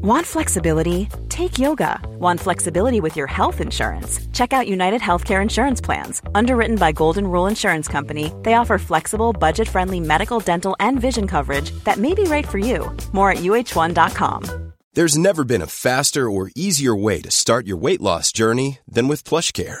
Want 0.00 0.24
flexibility? 0.24 1.08
Take 1.28 1.58
yoga. 1.58 1.98
Want 2.20 2.38
flexibility 2.38 3.00
with 3.00 3.16
your 3.16 3.26
health 3.26 3.60
insurance? 3.60 4.20
Check 4.32 4.52
out 4.52 4.68
United 4.68 5.00
Healthcare 5.00 5.42
Insurance 5.42 5.80
Plans. 5.80 6.22
Underwritten 6.36 6.76
by 6.76 6.92
Golden 6.92 7.26
Rule 7.26 7.48
Insurance 7.48 7.88
Company, 7.88 8.32
they 8.44 8.54
offer 8.54 8.78
flexible, 8.78 9.32
budget 9.32 9.68
friendly 9.68 9.98
medical, 9.98 10.38
dental, 10.38 10.76
and 10.78 11.00
vision 11.00 11.26
coverage 11.26 11.72
that 11.82 11.96
may 11.98 12.14
be 12.14 12.22
right 12.24 12.46
for 12.46 12.58
you. 12.58 12.96
More 13.12 13.32
at 13.32 13.38
uh1.com. 13.38 14.72
There's 14.92 15.18
never 15.18 15.42
been 15.42 15.62
a 15.62 15.66
faster 15.66 16.30
or 16.30 16.52
easier 16.54 16.94
way 16.94 17.20
to 17.22 17.30
start 17.32 17.66
your 17.66 17.76
weight 17.76 18.00
loss 18.00 18.30
journey 18.30 18.78
than 18.86 19.08
with 19.08 19.24
PlushCare. 19.24 19.80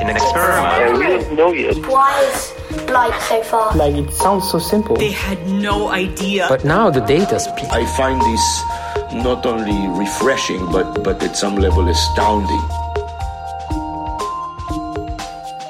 In 0.00 0.08
an 0.08 0.16
experiment, 0.16 0.66
Yeah, 0.78 0.98
we 0.98 1.06
don't 1.06 1.32
know 1.36 1.52
yet. 1.52 1.76
Why 1.86 2.20
is 2.24 2.52
light 2.90 3.18
so 3.28 3.42
far? 3.42 3.74
Like 3.74 3.94
it 3.94 4.12
sounds 4.12 4.50
so 4.50 4.58
simple. 4.58 4.96
They 4.96 5.12
had 5.12 5.46
no 5.48 5.88
idea. 5.88 6.46
But 6.48 6.64
now 6.64 6.90
the 6.90 7.00
data 7.00 7.40
speak. 7.40 7.64
I 7.70 7.86
find 7.96 8.20
this 8.20 8.62
not 9.24 9.46
only 9.46 9.88
refreshing, 9.98 10.64
but, 10.72 11.02
but 11.02 11.22
at 11.22 11.36
some 11.36 11.56
level 11.56 11.88
astounding. 11.88 12.62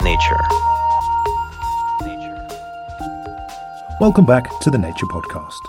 nature. 0.03 0.41
Welcome 4.01 4.27
back 4.27 4.51
to 4.61 4.71
the 4.71 4.79
Nature 4.79 5.07
Podcast. 5.07 5.61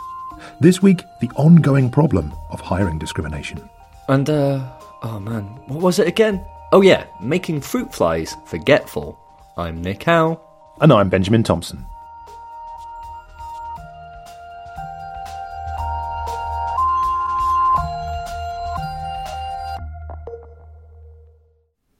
This 0.60 0.82
week, 0.82 1.06
the 1.22 1.30
ongoing 1.36 1.90
problem 1.90 2.34
of 2.50 2.60
hiring 2.60 2.98
discrimination. 2.98 3.70
And, 4.10 4.28
uh, 4.30 4.60
oh 5.04 5.20
man, 5.20 5.44
what 5.68 5.82
was 5.82 6.00
it 6.00 6.08
again? 6.08 6.44
Oh 6.74 6.82
yeah, 6.82 7.06
making 7.22 7.62
fruit 7.62 7.94
flies 7.94 8.36
forgetful. 8.46 9.16
I'm 9.56 9.84
Nick 9.84 10.02
Howe. 10.02 10.42
And 10.82 10.92
I'm 10.92 11.08
Benjamin 11.08 11.44
Thompson. 11.44 11.86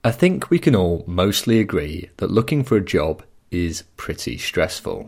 I 0.04 0.10
think 0.12 0.50
we 0.50 0.58
can 0.58 0.76
all 0.76 1.04
mostly 1.06 1.60
agree 1.60 2.10
that 2.18 2.32
looking 2.32 2.64
for 2.64 2.76
a 2.76 2.84
job 2.84 3.22
is 3.52 3.84
pretty 3.96 4.40
stressful. 4.40 5.04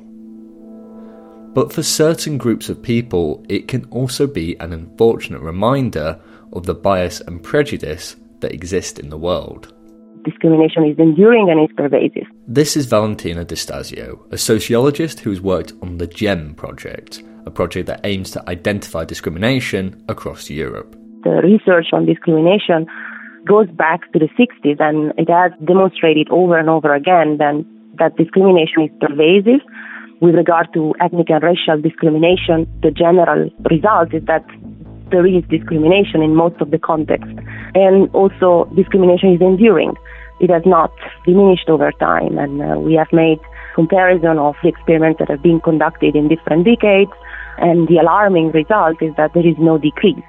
But 1.55 1.73
for 1.73 1.81
certain 1.81 2.37
groups 2.37 2.69
of 2.69 2.83
people, 2.83 3.43
it 3.49 3.67
can 3.67 3.85
also 3.85 4.27
be 4.27 4.55
an 4.59 4.73
unfortunate 4.73 5.41
reminder 5.41 6.21
of 6.53 6.67
the 6.67 6.75
bias 6.75 7.19
and 7.21 7.41
prejudice 7.41 8.15
that 8.41 8.53
exist 8.53 8.99
in 8.99 9.09
the 9.09 9.17
world. 9.17 9.73
Discrimination 10.23 10.85
is 10.85 10.97
enduring 10.97 11.49
and 11.49 11.61
is 11.61 11.75
pervasive. 11.75 12.27
This 12.47 12.75
is 12.75 12.87
Valentina 12.87 13.43
Di 13.43 13.55
Stasio, 13.55 14.31
a 14.31 14.37
sociologist 14.37 15.19
who's 15.19 15.39
worked 15.39 15.73
on 15.81 15.97
the 15.97 16.07
GEMM 16.07 16.55
project, 16.55 17.21
a 17.45 17.51
project 17.51 17.87
that 17.87 18.01
aims 18.03 18.31
to 18.31 18.49
identify 18.49 19.05
discrimination 19.05 20.03
across 20.09 20.49
Europe. 20.49 20.95
The 21.23 21.41
research 21.43 21.87
on 21.93 22.05
discrimination 22.05 22.87
goes 23.45 23.69
back 23.69 24.11
to 24.13 24.19
the 24.19 24.29
60s 24.37 24.79
and 24.79 25.13
it 25.17 25.29
has 25.29 25.51
demonstrated 25.63 26.27
over 26.29 26.57
and 26.57 26.69
over 26.69 26.93
again 26.93 27.37
then 27.37 27.65
that 27.97 28.15
discrimination 28.17 28.83
is 28.83 28.91
pervasive. 28.99 29.61
With 30.21 30.35
regard 30.35 30.67
to 30.73 30.93
ethnic 31.01 31.29
and 31.29 31.43
racial 31.43 31.81
discrimination, 31.81 32.67
the 32.81 32.91
general 32.91 33.49
result 33.69 34.13
is 34.13 34.23
that 34.25 34.45
there 35.11 35.25
is 35.25 35.43
discrimination 35.49 36.21
in 36.21 36.35
most 36.35 36.59
of 36.61 36.71
the 36.71 36.79
context. 36.79 37.31
And 37.73 38.09
also, 38.13 38.65
discrimination 38.75 39.33
is 39.33 39.41
enduring. 39.41 39.93
It 40.39 40.49
has 40.49 40.63
not 40.65 40.91
diminished 41.25 41.69
over 41.69 41.91
time. 41.93 42.37
And 42.37 42.61
uh, 42.61 42.79
we 42.79 42.93
have 42.95 43.11
made 43.11 43.39
comparison 43.75 44.37
of 44.37 44.55
the 44.63 44.69
experiments 44.69 45.19
that 45.19 45.29
have 45.29 45.43
been 45.43 45.59
conducted 45.61 46.15
in 46.15 46.27
different 46.27 46.65
decades. 46.65 47.11
And 47.57 47.87
the 47.87 47.97
alarming 47.97 48.51
result 48.51 49.01
is 49.01 49.13
that 49.17 49.33
there 49.33 49.45
is 49.45 49.55
no 49.59 49.77
decrease. 49.77 50.23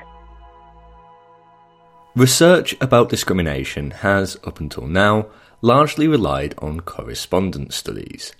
Research 2.15 2.75
about 2.81 3.11
discrimination 3.11 3.91
has, 3.91 4.39
up 4.45 4.59
until 4.59 4.87
now, 4.87 5.27
largely 5.61 6.09
relied 6.09 6.55
on 6.59 6.81
correspondence 6.81 7.77
studies. 7.77 8.33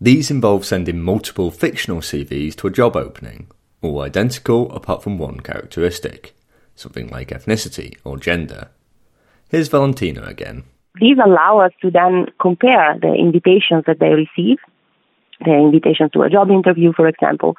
These 0.00 0.30
involve 0.30 0.64
sending 0.64 1.00
multiple 1.00 1.50
fictional 1.50 2.00
CVs 2.00 2.56
to 2.56 2.66
a 2.66 2.70
job 2.70 2.96
opening, 2.96 3.46
all 3.86 4.02
identical 4.02 4.70
apart 4.72 5.02
from 5.02 5.18
one 5.18 5.40
characteristic, 5.40 6.34
something 6.74 7.08
like 7.08 7.28
ethnicity 7.28 7.96
or 8.04 8.18
gender. 8.18 8.68
Here's 9.48 9.68
Valentina 9.68 10.22
again. 10.24 10.64
These 11.00 11.18
allow 11.24 11.60
us 11.60 11.72
to 11.82 11.90
then 11.90 12.26
compare 12.40 12.98
the 13.00 13.12
invitations 13.12 13.84
that 13.86 14.00
they 14.00 14.10
receive, 14.10 14.58
the 15.44 15.52
invitations 15.52 16.10
to 16.12 16.22
a 16.22 16.30
job 16.30 16.50
interview, 16.50 16.92
for 16.94 17.06
example, 17.06 17.56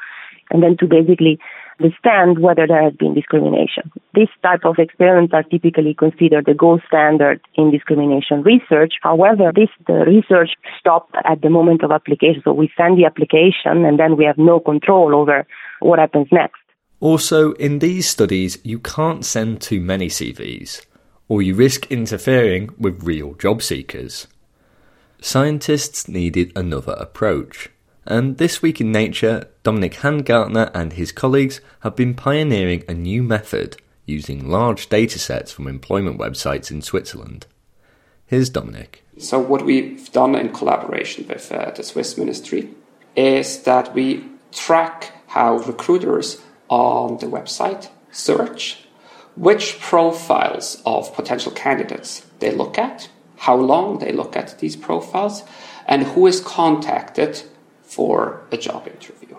and 0.50 0.64
then 0.64 0.76
to 0.78 0.88
basically 0.88 1.40
understand 1.80 2.40
whether 2.40 2.66
there 2.66 2.82
has 2.82 2.94
been 2.94 3.14
discrimination. 3.14 3.92
This 4.16 4.30
type 4.42 4.66
of 4.66 4.80
experiments 4.80 5.34
are 5.34 5.44
typically 5.44 5.94
considered 5.94 6.46
the 6.46 6.54
gold 6.54 6.82
standard 6.88 7.40
in 7.56 7.72
discrimination 7.72 8.42
research. 8.42 8.94
However, 9.04 9.52
this 9.54 9.70
the 9.86 10.06
research 10.06 10.52
stopped 10.80 11.16
at 11.24 11.42
the 11.42 11.50
moment 11.50 11.84
of 11.84 11.92
application. 11.92 12.42
So 12.44 12.54
we 12.54 12.72
send 12.76 12.98
the 12.98 13.06
application 13.06 13.86
and 13.86 14.00
then 14.00 14.18
we 14.18 14.26
have 14.26 14.38
no 14.38 14.60
control 14.60 15.14
over 15.16 15.46
what 15.80 16.00
happens 16.00 16.28
next. 16.32 16.56
Also, 17.00 17.52
in 17.54 17.80
these 17.80 18.10
studies, 18.10 18.58
you 18.64 18.80
can't 18.80 19.24
send 19.24 19.62
too 19.62 19.80
many 19.80 20.08
CVs, 20.08 20.86
or 21.28 21.42
you 21.42 21.54
risk 21.54 21.92
interfering 21.92 22.70
with 22.80 23.04
real 23.04 23.34
job 23.36 23.62
seekers. 23.62 24.28
Scientists 25.22 26.08
needed 26.08 26.52
another 26.56 26.94
approach. 26.94 27.70
And 28.06 28.38
this 28.38 28.62
week 28.62 28.80
in 28.80 28.92
Nature, 28.92 29.50
Dominic 29.64 29.96
Hangartner 29.96 30.72
and 30.74 30.94
his 30.94 31.12
colleagues 31.12 31.60
have 31.82 31.96
been 31.96 32.14
pioneering 32.14 32.84
a 32.88 32.94
new 32.94 33.22
method 33.22 33.78
using 34.06 34.50
large 34.50 34.90
datasets 34.90 35.52
from 35.52 35.68
employment 35.68 36.18
websites 36.18 36.72
in 36.72 36.82
Switzerland. 36.82 37.46
Here's 38.26 38.50
Dominic. 38.50 39.04
So, 39.18 39.40
what 39.40 39.66
we've 39.66 40.12
done 40.12 40.36
in 40.36 40.54
collaboration 40.54 41.28
with 41.28 41.52
uh, 41.52 41.72
the 41.72 41.84
Swiss 41.84 42.18
Ministry 42.18 42.70
is 43.16 43.64
that 43.64 43.94
we 43.94 44.24
track 44.52 45.12
how 45.28 45.58
recruiters 45.58 46.42
on 46.70 47.18
the 47.18 47.28
website 47.28 47.90
search 48.12 48.88
which 49.38 49.80
profiles 49.80 50.82
of 50.86 51.14
potential 51.14 51.52
candidates 51.52 52.26
they 52.40 52.52
look 52.52 52.78
at, 52.78 53.08
how 53.38 53.56
long 53.56 54.00
they 54.00 54.12
look 54.12 54.36
at 54.36 54.58
these 54.60 54.76
profiles, 54.76 55.44
and 55.86 56.04
who 56.04 56.26
is 56.26 56.42
contacted 56.42 57.44
for 57.84 58.42
a 58.52 58.58
job 58.58 58.88
interview. 58.88 59.36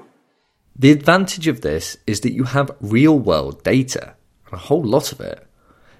The 0.76 0.92
advantage 0.92 1.48
of 1.48 1.62
this 1.62 1.96
is 2.06 2.20
that 2.20 2.32
you 2.32 2.44
have 2.44 2.70
real 2.80 3.18
world 3.18 3.64
data, 3.64 4.14
and 4.46 4.54
a 4.54 4.58
whole 4.58 4.84
lot 4.84 5.10
of 5.10 5.20
it. 5.20 5.47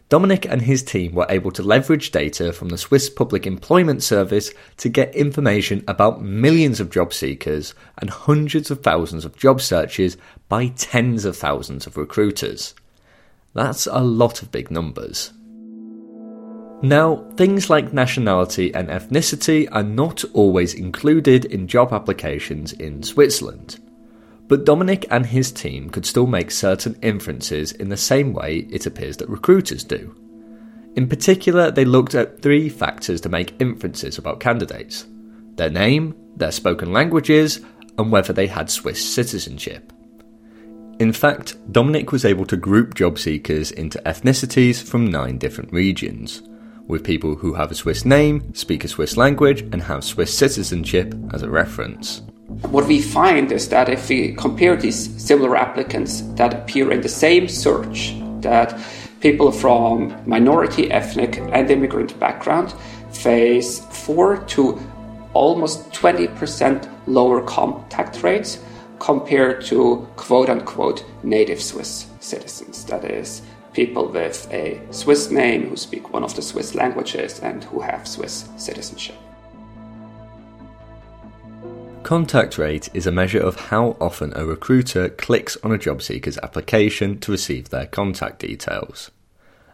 Dominic 0.09 0.47
and 0.47 0.63
his 0.63 0.83
team 0.83 1.13
were 1.15 1.27
able 1.29 1.51
to 1.51 1.63
leverage 1.63 2.11
data 2.11 2.51
from 2.53 2.71
the 2.71 2.79
Swiss 2.79 3.11
Public 3.11 3.47
Employment 3.47 4.03
Service 4.03 4.51
to 4.79 4.89
get 4.89 5.15
information 5.15 5.85
about 5.87 6.23
millions 6.23 6.81
of 6.81 6.91
job 6.91 7.13
seekers 7.13 7.75
and 7.99 8.09
hundreds 8.09 8.71
of 8.71 8.83
thousands 8.83 9.27
of 9.27 9.37
job 9.37 9.61
searches 9.61 10.17
by 10.49 10.69
tens 10.69 11.27
of 11.27 11.37
thousands 11.37 11.87
of 11.87 11.99
recruiters. 11.99 12.75
That's 13.53 13.87
a 13.87 13.99
lot 13.99 14.41
of 14.41 14.51
big 14.51 14.71
numbers. 14.71 15.33
Now, 16.81 17.27
things 17.37 17.69
like 17.69 17.93
nationality 17.93 18.73
and 18.73 18.89
ethnicity 18.89 19.69
are 19.73 19.83
not 19.83 20.25
always 20.33 20.73
included 20.73 21.45
in 21.45 21.67
job 21.67 21.93
applications 21.93 22.73
in 22.73 23.03
Switzerland. 23.03 23.79
But 24.49 24.65
Dominic 24.65 25.07
and 25.11 25.27
his 25.27 25.53
team 25.53 25.91
could 25.91 26.07
still 26.07 26.27
make 26.27 26.51
certain 26.51 26.97
inferences 27.03 27.73
in 27.73 27.91
the 27.91 27.97
same 27.97 28.33
way 28.33 28.67
it 28.71 28.87
appears 28.87 29.19
that 29.19 29.29
recruiters 29.29 29.85
do. 29.85 30.15
In 30.97 31.07
particular, 31.07 31.71
they 31.71 31.85
looked 31.85 32.15
at 32.15 32.41
three 32.41 32.69
factors 32.69 33.21
to 33.21 33.29
make 33.29 33.61
inferences 33.61 34.19
about 34.19 34.41
candidates 34.41 35.07
their 35.57 35.71
name, 35.71 36.15
their 36.37 36.53
spoken 36.53 36.93
languages, 36.93 37.61
and 37.99 38.13
whether 38.13 38.33
they 38.33 38.47
had 38.47 38.71
Swiss 38.71 39.05
citizenship. 39.05 39.93
In 41.01 41.13
fact, 41.13 41.57
Dominic 41.73 42.13
was 42.13 42.25
able 42.25 42.47
to 42.47 42.57
group 42.57 42.95
job 42.95 43.19
seekers 43.19 43.73
into 43.73 44.01
ethnicities 44.07 44.83
from 44.83 45.11
nine 45.11 45.37
different 45.37 45.73
regions, 45.73 46.43
with 46.87 47.05
people 47.05 47.35
who 47.35 47.55
have 47.55 47.73
a 47.73 47.75
Swiss 47.75 48.05
name, 48.05 48.55
speak 48.55 48.85
a 48.85 48.89
Swiss 48.89 49.17
language, 49.17 49.63
and 49.63 49.83
have 49.83 50.05
Swiss 50.05 50.37
citizenship 50.37 51.13
as 51.33 51.43
a 51.43 51.51
reference. 51.51 52.23
What 52.49 52.87
we 52.87 53.03
find 53.03 53.53
is 53.53 53.69
that 53.69 53.91
if 53.91 54.09
we 54.09 54.33
compare 54.33 54.75
these 54.75 55.23
similar 55.23 55.55
applicants 55.55 56.23
that 56.37 56.55
appear 56.55 56.91
in 56.91 57.03
the 57.03 57.09
same 57.09 57.47
search, 57.47 58.15
that 58.41 58.81
people 59.21 59.53
from 59.53 60.17
minority, 60.27 60.91
ethnic, 60.91 61.37
and 61.37 61.71
immigrant 61.71 62.19
background 62.19 62.73
face 63.13 63.81
4 63.91 64.39
to 64.47 64.81
almost 65.35 65.91
20% 65.93 66.91
lower 67.07 67.43
contact 67.43 68.23
rates 68.23 68.59
compared 68.99 69.63
to 69.67 70.09
quote 70.17 70.49
unquote 70.49 71.05
native 71.23 71.61
Swiss 71.61 72.07
citizens. 72.21 72.83
That 72.87 73.05
is, 73.05 73.43
people 73.75 74.09
with 74.09 74.51
a 74.51 74.81
Swiss 74.91 75.31
name 75.31 75.69
who 75.69 75.77
speak 75.77 76.15
one 76.15 76.25
of 76.25 76.35
the 76.35 76.41
Swiss 76.41 76.75
languages 76.75 77.41
and 77.41 77.63
who 77.65 77.81
have 77.81 78.09
Swiss 78.09 78.49
citizenship. 78.57 79.17
Contact 82.03 82.57
rate 82.57 82.89
is 82.95 83.07
a 83.07 83.13
measure 83.13 83.41
of 83.41 83.57
how 83.57 83.97
often 84.01 84.33
a 84.35 84.47
recruiter 84.47 85.11
clicks 85.11 85.59
on 85.59 85.73
a 85.73 85.79
job 85.79 86.01
seeker's 86.01 86.39
application 86.39 87.19
to 87.21 87.33
receive 87.33 87.69
their 87.69 87.87
contact 87.87 88.39
details. 88.39 89.11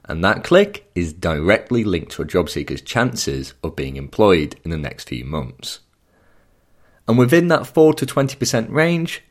And 0.07 0.25
that 0.25 0.43
click 0.43 0.91
is 0.95 1.13
directly 1.13 1.85
linked 1.85 2.13
to 2.13 2.23
a 2.23 2.27
job 2.27 2.51
seeker's 2.51 2.83
chances 2.83 3.55
of 3.63 3.77
being 3.77 3.97
employed 3.97 4.57
in 4.65 4.71
the 4.71 4.77
next 4.77 5.09
few 5.09 5.25
months. 5.25 5.81
And 7.07 7.19
within 7.19 7.49
that 7.49 7.67
4 7.67 7.95
to 7.95 8.07
20% 8.07 8.71
range, 8.71 9.23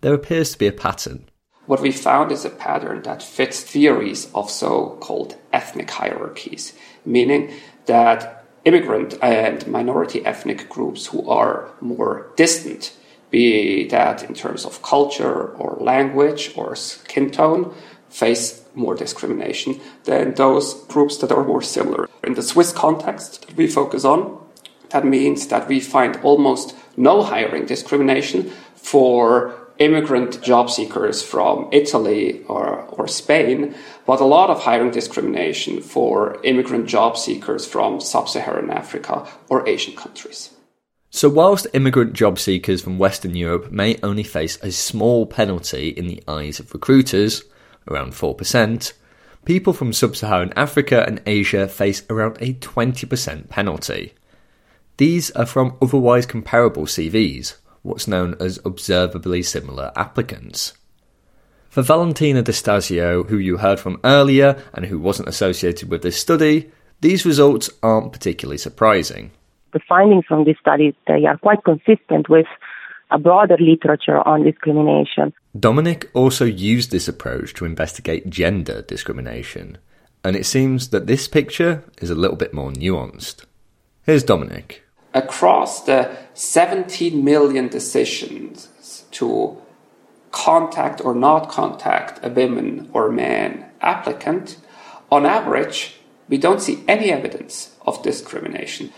there 0.00 0.14
appears 0.14 0.52
to 0.52 0.58
be 0.58 0.66
a 0.66 0.72
pattern. 0.72 1.28
What 1.66 1.80
we 1.80 1.90
found 1.90 2.32
is 2.32 2.44
a 2.44 2.50
pattern 2.50 3.02
that 3.02 3.22
fits 3.22 3.60
theories 3.60 4.30
of 4.34 4.50
so 4.50 4.98
called 5.00 5.36
ethnic 5.52 5.90
hierarchies, 5.90 6.74
meaning 7.04 7.54
that 7.86 8.41
immigrant 8.64 9.18
and 9.22 9.66
minority 9.66 10.24
ethnic 10.24 10.68
groups 10.68 11.06
who 11.06 11.28
are 11.28 11.68
more 11.80 12.30
distant, 12.36 12.96
be 13.30 13.88
that 13.88 14.22
in 14.22 14.34
terms 14.34 14.64
of 14.64 14.82
culture 14.82 15.48
or 15.56 15.76
language 15.80 16.52
or 16.56 16.76
skin 16.76 17.30
tone, 17.30 17.74
face 18.08 18.62
more 18.74 18.94
discrimination 18.94 19.80
than 20.04 20.34
those 20.34 20.84
groups 20.84 21.16
that 21.18 21.32
are 21.32 21.44
more 21.44 21.62
similar. 21.62 22.08
In 22.22 22.34
the 22.34 22.42
Swiss 22.42 22.72
context 22.72 23.46
that 23.46 23.56
we 23.56 23.66
focus 23.66 24.04
on, 24.04 24.38
that 24.90 25.06
means 25.06 25.46
that 25.48 25.68
we 25.68 25.80
find 25.80 26.16
almost 26.22 26.76
no 26.96 27.22
hiring 27.22 27.64
discrimination 27.64 28.50
for 28.74 29.61
immigrant 29.78 30.42
job 30.42 30.70
seekers 30.70 31.22
from 31.22 31.68
Italy 31.72 32.42
or, 32.44 32.82
or 32.92 33.08
Spain, 33.08 33.74
but 34.06 34.20
a 34.20 34.24
lot 34.24 34.50
of 34.50 34.62
hiring 34.62 34.90
discrimination 34.90 35.80
for 35.80 36.38
immigrant 36.44 36.86
job 36.86 37.16
seekers 37.16 37.66
from 37.66 38.00
sub 38.00 38.28
Saharan 38.28 38.70
Africa 38.70 39.26
or 39.48 39.68
Asian 39.68 39.94
countries. 39.94 40.50
So, 41.10 41.28
whilst 41.28 41.66
immigrant 41.74 42.14
job 42.14 42.38
seekers 42.38 42.80
from 42.82 42.98
Western 42.98 43.34
Europe 43.36 43.70
may 43.70 43.98
only 44.02 44.22
face 44.22 44.58
a 44.62 44.72
small 44.72 45.26
penalty 45.26 45.88
in 45.88 46.06
the 46.06 46.22
eyes 46.26 46.58
of 46.58 46.72
recruiters, 46.72 47.42
around 47.86 48.12
4%, 48.12 48.92
people 49.44 49.72
from 49.72 49.92
sub 49.92 50.16
Saharan 50.16 50.52
Africa 50.56 51.04
and 51.06 51.20
Asia 51.26 51.68
face 51.68 52.02
around 52.08 52.38
a 52.40 52.54
20% 52.54 53.48
penalty. 53.48 54.14
These 54.96 55.30
are 55.32 55.46
from 55.46 55.76
otherwise 55.82 56.26
comparable 56.26 56.84
CVs, 56.84 57.56
what's 57.82 58.08
known 58.08 58.36
as 58.40 58.58
observably 58.64 59.42
similar 59.42 59.92
applicants. 59.96 60.74
For 61.68 61.82
Valentina 61.82 62.42
Di 62.42 62.52
Stasio, 62.52 63.26
who 63.28 63.38
you 63.38 63.56
heard 63.56 63.80
from 63.80 64.00
earlier 64.04 64.62
and 64.74 64.86
who 64.86 64.98
wasn't 64.98 65.28
associated 65.28 65.90
with 65.90 66.02
this 66.02 66.20
study, 66.20 66.70
these 67.00 67.24
results 67.24 67.70
aren't 67.82 68.12
particularly 68.12 68.58
surprising. 68.58 69.30
The 69.72 69.80
findings 69.88 70.26
from 70.26 70.44
this 70.44 70.58
study 70.60 70.94
they 71.06 71.24
are 71.24 71.38
quite 71.38 71.64
consistent 71.64 72.28
with 72.28 72.46
a 73.10 73.18
broader 73.18 73.56
literature 73.58 74.26
on 74.26 74.44
discrimination. 74.44 75.32
Dominic 75.58 76.10
also 76.14 76.44
used 76.44 76.90
this 76.90 77.08
approach 77.08 77.54
to 77.54 77.64
investigate 77.64 78.30
gender 78.30 78.82
discrimination, 78.82 79.78
and 80.22 80.36
it 80.36 80.46
seems 80.46 80.88
that 80.90 81.06
this 81.06 81.26
picture 81.26 81.84
is 82.00 82.10
a 82.10 82.14
little 82.14 82.36
bit 82.36 82.54
more 82.54 82.70
nuanced. 82.70 83.44
Here's 84.04 84.24
Dominic 84.24 84.81
across 85.14 85.84
the 85.84 86.16
17 86.34 87.22
million 87.22 87.68
decisions 87.68 89.04
to 89.10 89.56
contact 90.30 91.04
or 91.04 91.14
not 91.14 91.50
contact 91.50 92.24
a 92.24 92.30
woman 92.30 92.88
or 92.92 93.10
man 93.10 93.66
applicant, 93.80 94.56
on 95.10 95.26
average, 95.26 95.96
we 96.28 96.38
don't 96.38 96.62
see 96.62 96.82
any 96.88 97.12
evidence 97.12 97.76
of 97.86 98.02
discrimination. 98.02 98.90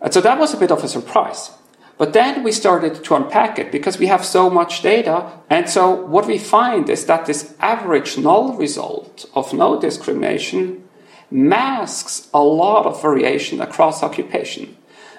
And 0.00 0.12
so 0.12 0.20
that 0.22 0.38
was 0.38 0.54
a 0.54 0.56
bit 0.56 0.72
of 0.72 0.82
a 0.82 0.88
surprise. 0.88 1.50
But 1.98 2.12
then 2.12 2.42
we 2.42 2.52
started 2.52 3.02
to 3.04 3.14
unpack 3.14 3.58
it 3.58 3.72
because 3.72 3.98
we 3.98 4.06
have 4.06 4.24
so 4.24 4.50
much 4.50 4.82
data. 4.82 5.32
And 5.48 5.68
so 5.68 5.90
what 5.90 6.26
we 6.26 6.38
find 6.38 6.88
is 6.90 7.06
that 7.06 7.26
this 7.26 7.54
average 7.58 8.18
null 8.18 8.54
result 8.54 9.26
of 9.34 9.52
no 9.52 9.80
discrimination 9.80 10.86
masks 11.30 12.28
a 12.34 12.42
lot 12.42 12.86
of 12.86 13.00
variation 13.00 13.60
across 13.60 14.02
occupation. 14.02 14.76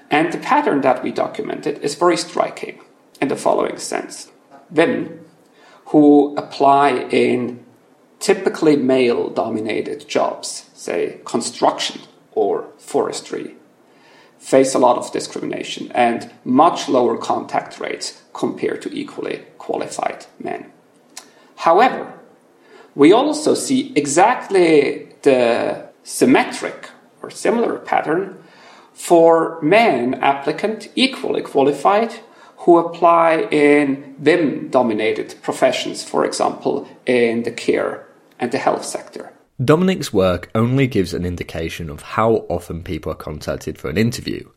And 0.09 0.31
the 0.31 0.37
pattern 0.37 0.81
that 0.81 1.03
we 1.03 1.11
documented 1.11 1.79
is 1.79 1.95
very 1.95 2.17
striking 2.17 2.81
in 3.21 3.27
the 3.27 3.35
following 3.35 3.77
sense. 3.77 4.31
Women 4.69 5.25
who 5.87 6.35
apply 6.37 7.07
in 7.11 7.65
typically 8.19 8.75
male 8.75 9.29
dominated 9.29 10.07
jobs, 10.07 10.69
say 10.73 11.19
construction 11.25 12.01
or 12.31 12.69
forestry, 12.77 13.55
face 14.37 14.73
a 14.73 14.79
lot 14.79 14.97
of 14.97 15.11
discrimination 15.11 15.91
and 15.93 16.31
much 16.43 16.87
lower 16.87 17.17
contact 17.17 17.79
rates 17.79 18.23
compared 18.33 18.81
to 18.81 18.93
equally 18.93 19.43
qualified 19.57 20.25
men. 20.39 20.71
However, 21.57 22.13
we 22.95 23.11
also 23.11 23.53
see 23.53 23.91
exactly 23.95 25.09
the 25.23 25.89
symmetric 26.03 26.89
or 27.21 27.29
similar 27.29 27.79
pattern 27.79 28.36
for 28.97 29.61
men 29.61 30.15
applicant 30.15 30.89
equally 30.95 31.43
qualified 31.43 32.11
who 32.57 32.79
apply 32.79 33.47
in 33.51 34.15
women 34.17 34.69
dominated 34.71 35.35
professions, 35.43 36.03
for 36.03 36.25
example, 36.25 36.89
in 37.05 37.43
the 37.43 37.51
care 37.51 38.07
and 38.39 38.51
the 38.51 38.57
health 38.57 38.83
sector. 38.83 39.31
Dominic's 39.63 40.11
work 40.11 40.49
only 40.55 40.87
gives 40.87 41.13
an 41.13 41.25
indication 41.25 41.91
of 41.91 42.01
how 42.01 42.47
often 42.49 42.83
people 42.83 43.11
are 43.11 43.15
contacted 43.15 43.77
for 43.77 43.89
an 43.89 43.97
interview. 43.97 44.49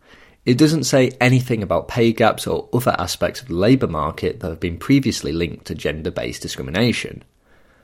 It 0.47 0.57
doesn't 0.57 0.85
say 0.85 1.13
anything 1.21 1.63
about 1.63 1.89
pay 1.89 2.13
gaps 2.13 2.47
or 2.47 2.69
other 2.73 2.97
aspects 2.99 3.43
of 3.43 3.49
the 3.49 3.55
labour 3.55 3.89
market 3.89 4.41
that 4.41 4.49
have 4.49 4.59
been 4.59 4.79
previously 4.79 5.33
linked 5.33 5.67
to 5.67 5.75
gender 5.75 6.11
based 6.11 6.41
discrimination. 6.41 7.25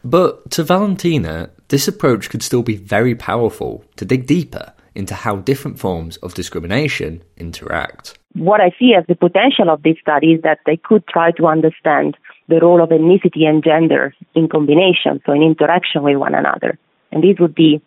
But 0.02 0.50
to 0.52 0.64
Valentina, 0.64 1.50
this 1.68 1.86
approach 1.86 2.30
could 2.30 2.42
still 2.42 2.62
be 2.62 2.76
very 2.76 3.14
powerful 3.14 3.84
to 3.96 4.06
dig 4.06 4.26
deeper 4.26 4.72
into 4.96 5.14
how 5.14 5.36
different 5.36 5.78
forms 5.78 6.16
of 6.18 6.34
discrimination 6.34 7.22
interact. 7.36 8.18
What 8.34 8.60
I 8.60 8.70
see 8.78 8.94
as 8.98 9.04
the 9.06 9.14
potential 9.14 9.70
of 9.70 9.82
this 9.82 9.96
study 10.00 10.32
is 10.32 10.42
that 10.42 10.58
they 10.66 10.76
could 10.76 11.06
try 11.06 11.30
to 11.32 11.46
understand 11.46 12.16
the 12.48 12.60
role 12.60 12.82
of 12.82 12.90
ethnicity 12.90 13.44
and 13.46 13.62
gender 13.62 14.14
in 14.34 14.48
combination, 14.48 15.20
so 15.24 15.32
in 15.32 15.42
interaction 15.42 16.02
with 16.02 16.16
one 16.16 16.34
another. 16.34 16.78
And 17.12 17.22
this 17.22 17.38
would 17.40 17.54
be 17.54 17.80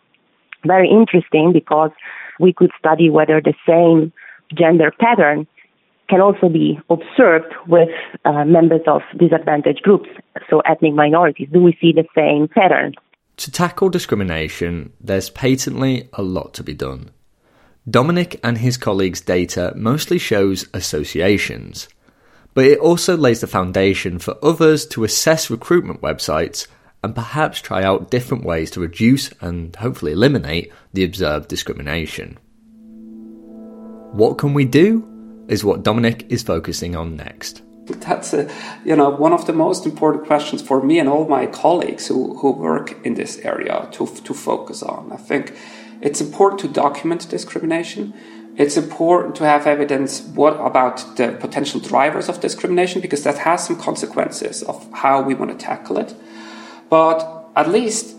very 0.64 0.88
interesting 0.88 1.52
because 1.52 1.90
we 2.38 2.52
could 2.52 2.70
study 2.78 3.10
whether 3.10 3.40
the 3.40 3.54
same 3.66 4.12
gender 4.56 4.92
pattern 4.98 5.46
can 6.08 6.20
also 6.20 6.48
be 6.48 6.78
observed 6.90 7.54
with 7.68 7.88
uh, 8.24 8.44
members 8.44 8.80
of 8.86 9.02
disadvantaged 9.16 9.82
groups, 9.82 10.08
so 10.50 10.60
ethnic 10.60 10.92
minorities. 10.92 11.48
Do 11.52 11.60
we 11.62 11.78
see 11.80 11.92
the 11.92 12.04
same 12.14 12.48
pattern? 12.48 12.94
To 13.40 13.50
tackle 13.50 13.88
discrimination, 13.88 14.92
there's 15.00 15.30
patently 15.30 16.10
a 16.12 16.22
lot 16.22 16.52
to 16.54 16.62
be 16.62 16.74
done. 16.74 17.08
Dominic 17.88 18.38
and 18.44 18.58
his 18.58 18.76
colleagues' 18.76 19.22
data 19.22 19.72
mostly 19.74 20.18
shows 20.18 20.66
associations, 20.74 21.88
but 22.52 22.66
it 22.66 22.78
also 22.80 23.16
lays 23.16 23.40
the 23.40 23.46
foundation 23.46 24.18
for 24.18 24.36
others 24.42 24.84
to 24.88 25.04
assess 25.04 25.48
recruitment 25.48 26.02
websites 26.02 26.66
and 27.02 27.14
perhaps 27.14 27.62
try 27.62 27.82
out 27.82 28.10
different 28.10 28.44
ways 28.44 28.70
to 28.72 28.80
reduce 28.80 29.30
and 29.40 29.74
hopefully 29.76 30.12
eliminate 30.12 30.70
the 30.92 31.04
observed 31.04 31.48
discrimination. 31.48 32.38
What 34.12 34.36
can 34.36 34.52
we 34.52 34.66
do? 34.66 35.06
Is 35.48 35.64
what 35.64 35.82
Dominic 35.82 36.26
is 36.28 36.42
focusing 36.42 36.94
on 36.94 37.16
next 37.16 37.62
that's 38.00 38.32
a, 38.32 38.50
you 38.84 38.96
know 38.96 39.10
one 39.10 39.32
of 39.32 39.46
the 39.46 39.52
most 39.52 39.86
important 39.86 40.26
questions 40.26 40.62
for 40.62 40.82
me 40.82 40.98
and 40.98 41.08
all 41.08 41.26
my 41.26 41.46
colleagues 41.46 42.08
who, 42.08 42.36
who 42.38 42.52
work 42.52 43.04
in 43.04 43.14
this 43.14 43.38
area 43.38 43.88
to, 43.92 44.06
to 44.06 44.34
focus 44.34 44.82
on. 44.82 45.12
I 45.12 45.16
think 45.16 45.54
it's 46.00 46.20
important 46.20 46.60
to 46.60 46.68
document 46.68 47.28
discrimination. 47.28 48.14
It's 48.56 48.76
important 48.76 49.36
to 49.36 49.44
have 49.44 49.66
evidence 49.66 50.22
what 50.22 50.54
about 50.60 51.16
the 51.16 51.32
potential 51.40 51.80
drivers 51.80 52.28
of 52.28 52.40
discrimination 52.40 53.00
because 53.00 53.22
that 53.24 53.38
has 53.38 53.66
some 53.66 53.76
consequences 53.76 54.62
of 54.62 54.86
how 54.92 55.22
we 55.22 55.34
want 55.34 55.50
to 55.50 55.56
tackle 55.56 55.98
it. 55.98 56.14
But 56.88 57.46
at 57.56 57.68
least 57.68 58.16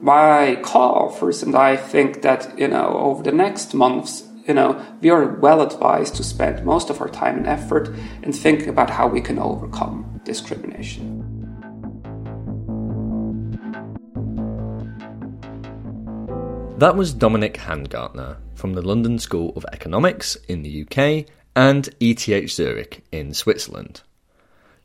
my 0.00 0.58
co-authors 0.62 1.42
and 1.42 1.54
I 1.54 1.76
think 1.76 2.22
that 2.22 2.58
you 2.58 2.68
know 2.68 2.88
over 2.98 3.22
the 3.22 3.32
next 3.32 3.74
months 3.74 4.24
you 4.46 4.54
know, 4.54 4.84
we 5.00 5.10
are 5.10 5.24
well 5.36 5.62
advised 5.62 6.16
to 6.16 6.24
spend 6.24 6.64
most 6.64 6.90
of 6.90 7.00
our 7.00 7.08
time 7.08 7.36
and 7.38 7.46
effort 7.46 7.94
in 8.22 8.32
thinking 8.32 8.68
about 8.68 8.90
how 8.90 9.06
we 9.06 9.20
can 9.20 9.38
overcome 9.38 10.20
discrimination. 10.24 11.22
That 16.78 16.96
was 16.96 17.14
Dominic 17.14 17.54
Hangartner 17.54 18.36
from 18.54 18.74
the 18.74 18.82
London 18.82 19.18
School 19.18 19.52
of 19.56 19.64
Economics 19.72 20.36
in 20.48 20.62
the 20.62 20.82
UK 20.82 21.26
and 21.56 21.88
ETH 22.00 22.50
Zurich 22.50 23.04
in 23.12 23.32
Switzerland. 23.32 24.02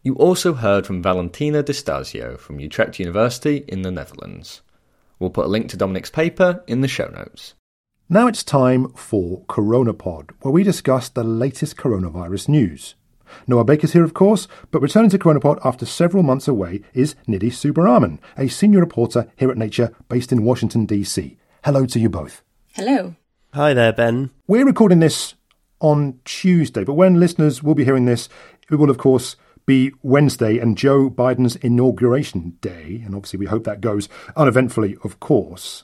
You 0.03 0.15
also 0.15 0.53
heard 0.53 0.85
from 0.85 1.03
Valentina 1.03 1.61
Di 1.61 1.73
Stasio 1.73 2.37
from 2.37 2.59
Utrecht 2.59 2.99
University 2.99 3.65
in 3.67 3.81
the 3.81 3.91
Netherlands. 3.91 4.61
We'll 5.17 5.31
put 5.31 5.45
a 5.45 5.49
link 5.49 5.67
to 5.69 5.77
Dominic's 5.77 6.09
paper 6.09 6.63
in 6.67 6.79
the 6.79 6.87
show 6.87 7.07
notes. 7.07 7.55
Now 8.11 8.25
it's 8.25 8.43
time 8.43 8.89
for 8.93 9.41
CoronaPod, 9.41 10.31
where 10.41 10.51
we 10.51 10.63
discuss 10.63 11.09
the 11.09 11.23
latest 11.23 11.77
coronavirus 11.77 12.49
news. 12.49 12.95
Noah 13.45 13.63
Baker's 13.63 13.93
here, 13.93 14.03
of 14.03 14.15
course, 14.15 14.47
but 14.71 14.81
returning 14.81 15.11
to 15.11 15.19
CoronaPod 15.19 15.59
after 15.63 15.85
several 15.85 16.23
months 16.23 16.47
away 16.47 16.81
is 16.95 17.13
Nidhi 17.27 17.51
Subbaraman, 17.51 18.17
a 18.35 18.47
senior 18.47 18.79
reporter 18.79 19.31
here 19.35 19.51
at 19.51 19.59
Nature 19.59 19.95
based 20.07 20.31
in 20.31 20.43
Washington, 20.43 20.87
D.C. 20.87 21.37
Hello 21.63 21.85
to 21.85 21.99
you 21.99 22.09
both. 22.09 22.41
Hello. 22.73 23.13
Hi 23.53 23.75
there, 23.75 23.93
Ben. 23.93 24.31
We're 24.47 24.65
recording 24.65 25.01
this 25.01 25.35
on 25.79 26.19
Tuesday, 26.25 26.83
but 26.83 26.95
when 26.95 27.19
listeners 27.19 27.61
will 27.61 27.75
be 27.75 27.85
hearing 27.85 28.05
this, 28.05 28.27
it 28.71 28.77
will, 28.77 28.89
of 28.89 28.97
course, 28.97 29.35
be 29.67 29.91
Wednesday 30.01 30.57
and 30.57 30.79
Joe 30.79 31.11
Biden's 31.11 31.57
inauguration 31.57 32.57
day, 32.59 33.03
and 33.05 33.13
obviously 33.13 33.37
we 33.37 33.45
hope 33.45 33.65
that 33.65 33.81
goes 33.81 34.09
uneventfully, 34.35 34.97
of 35.03 35.19
course. 35.19 35.83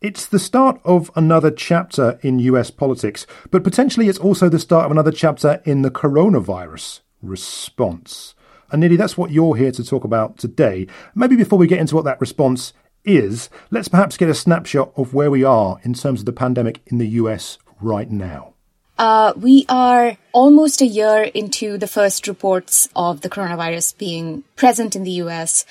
It's 0.00 0.26
the 0.26 0.38
start 0.38 0.80
of 0.84 1.10
another 1.16 1.50
chapter 1.50 2.18
in 2.22 2.38
US 2.40 2.70
politics, 2.70 3.26
but 3.50 3.64
potentially 3.64 4.08
it's 4.08 4.18
also 4.18 4.48
the 4.48 4.58
start 4.58 4.84
of 4.86 4.90
another 4.90 5.12
chapter 5.12 5.62
in 5.64 5.82
the 5.82 5.90
coronavirus 5.90 7.00
response. 7.22 8.34
And 8.70 8.82
Nidhi, 8.82 8.98
that's 8.98 9.16
what 9.16 9.30
you're 9.30 9.56
here 9.56 9.72
to 9.72 9.84
talk 9.84 10.04
about 10.04 10.36
today. 10.36 10.86
Maybe 11.14 11.36
before 11.36 11.58
we 11.58 11.66
get 11.66 11.80
into 11.80 11.94
what 11.94 12.04
that 12.04 12.20
response 12.20 12.72
is, 13.04 13.48
let's 13.70 13.88
perhaps 13.88 14.16
get 14.16 14.28
a 14.28 14.34
snapshot 14.34 14.92
of 14.96 15.14
where 15.14 15.30
we 15.30 15.44
are 15.44 15.78
in 15.82 15.94
terms 15.94 16.20
of 16.20 16.26
the 16.26 16.32
pandemic 16.32 16.80
in 16.86 16.98
the 16.98 17.08
US 17.08 17.58
right 17.80 18.10
now. 18.10 18.54
Uh, 18.96 19.32
we 19.36 19.66
are 19.68 20.16
almost 20.32 20.80
a 20.80 20.86
year 20.86 21.22
into 21.34 21.76
the 21.78 21.86
first 21.86 22.28
reports 22.28 22.88
of 22.94 23.22
the 23.22 23.30
coronavirus 23.30 23.98
being 23.98 24.44
present 24.54 24.94
in 24.94 25.02
the 25.02 25.10
US. 25.22 25.66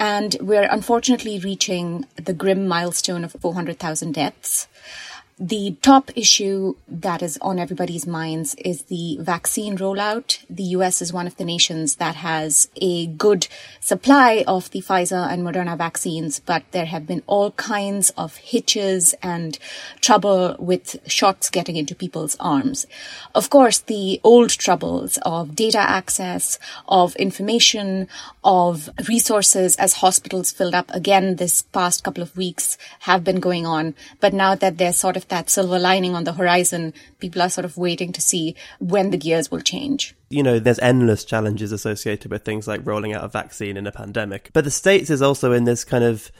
And 0.00 0.34
we're 0.40 0.66
unfortunately 0.70 1.38
reaching 1.38 2.06
the 2.16 2.32
grim 2.32 2.66
milestone 2.66 3.22
of 3.22 3.32
400,000 3.32 4.12
deaths. 4.12 4.66
The 5.42 5.74
top 5.80 6.10
issue 6.16 6.74
that 6.86 7.22
is 7.22 7.38
on 7.40 7.58
everybody's 7.58 8.06
minds 8.06 8.54
is 8.56 8.82
the 8.82 9.16
vaccine 9.22 9.78
rollout. 9.78 10.44
The 10.50 10.74
US 10.76 11.00
is 11.00 11.14
one 11.14 11.26
of 11.26 11.38
the 11.38 11.46
nations 11.46 11.96
that 11.96 12.16
has 12.16 12.68
a 12.76 13.06
good 13.06 13.48
supply 13.80 14.44
of 14.46 14.70
the 14.70 14.82
Pfizer 14.82 15.32
and 15.32 15.42
Moderna 15.42 15.78
vaccines, 15.78 16.40
but 16.40 16.64
there 16.72 16.84
have 16.84 17.06
been 17.06 17.22
all 17.26 17.52
kinds 17.52 18.10
of 18.18 18.36
hitches 18.36 19.14
and 19.22 19.58
trouble 20.02 20.56
with 20.58 21.00
shots 21.06 21.48
getting 21.48 21.76
into 21.76 21.94
people's 21.94 22.36
arms. 22.38 22.86
Of 23.34 23.48
course, 23.48 23.78
the 23.78 24.20
old 24.22 24.50
troubles 24.50 25.18
of 25.22 25.56
data 25.56 25.80
access, 25.80 26.58
of 26.86 27.16
information, 27.16 28.08
of 28.44 28.90
resources 29.08 29.74
as 29.76 29.94
hospitals 29.94 30.50
filled 30.50 30.74
up 30.74 30.90
again 30.92 31.36
this 31.36 31.62
past 31.62 32.04
couple 32.04 32.22
of 32.22 32.36
weeks 32.36 32.76
have 33.00 33.24
been 33.24 33.40
going 33.40 33.64
on. 33.64 33.94
But 34.20 34.34
now 34.34 34.54
that 34.54 34.76
there's 34.76 34.98
sort 34.98 35.16
of 35.16 35.29
that 35.30 35.50
silver 35.50 35.78
lining 35.78 36.14
on 36.14 36.24
the 36.24 36.34
horizon, 36.34 36.92
people 37.18 37.42
are 37.42 37.48
sort 37.48 37.64
of 37.64 37.76
waiting 37.76 38.12
to 38.12 38.20
see 38.20 38.54
when 38.78 39.10
the 39.10 39.16
gears 39.16 39.50
will 39.50 39.60
change. 39.60 40.14
You 40.28 40.42
know, 40.42 40.58
there's 40.58 40.78
endless 40.78 41.24
challenges 41.24 41.72
associated 41.72 42.30
with 42.30 42.44
things 42.44 42.68
like 42.68 42.86
rolling 42.86 43.14
out 43.14 43.24
a 43.24 43.28
vaccine 43.28 43.76
in 43.76 43.86
a 43.86 43.92
pandemic. 43.92 44.50
But 44.52 44.64
the 44.64 44.70
States 44.70 45.10
is 45.10 45.22
also 45.22 45.52
in 45.52 45.64
this 45.64 45.84
kind 45.84 46.04
of 46.04 46.30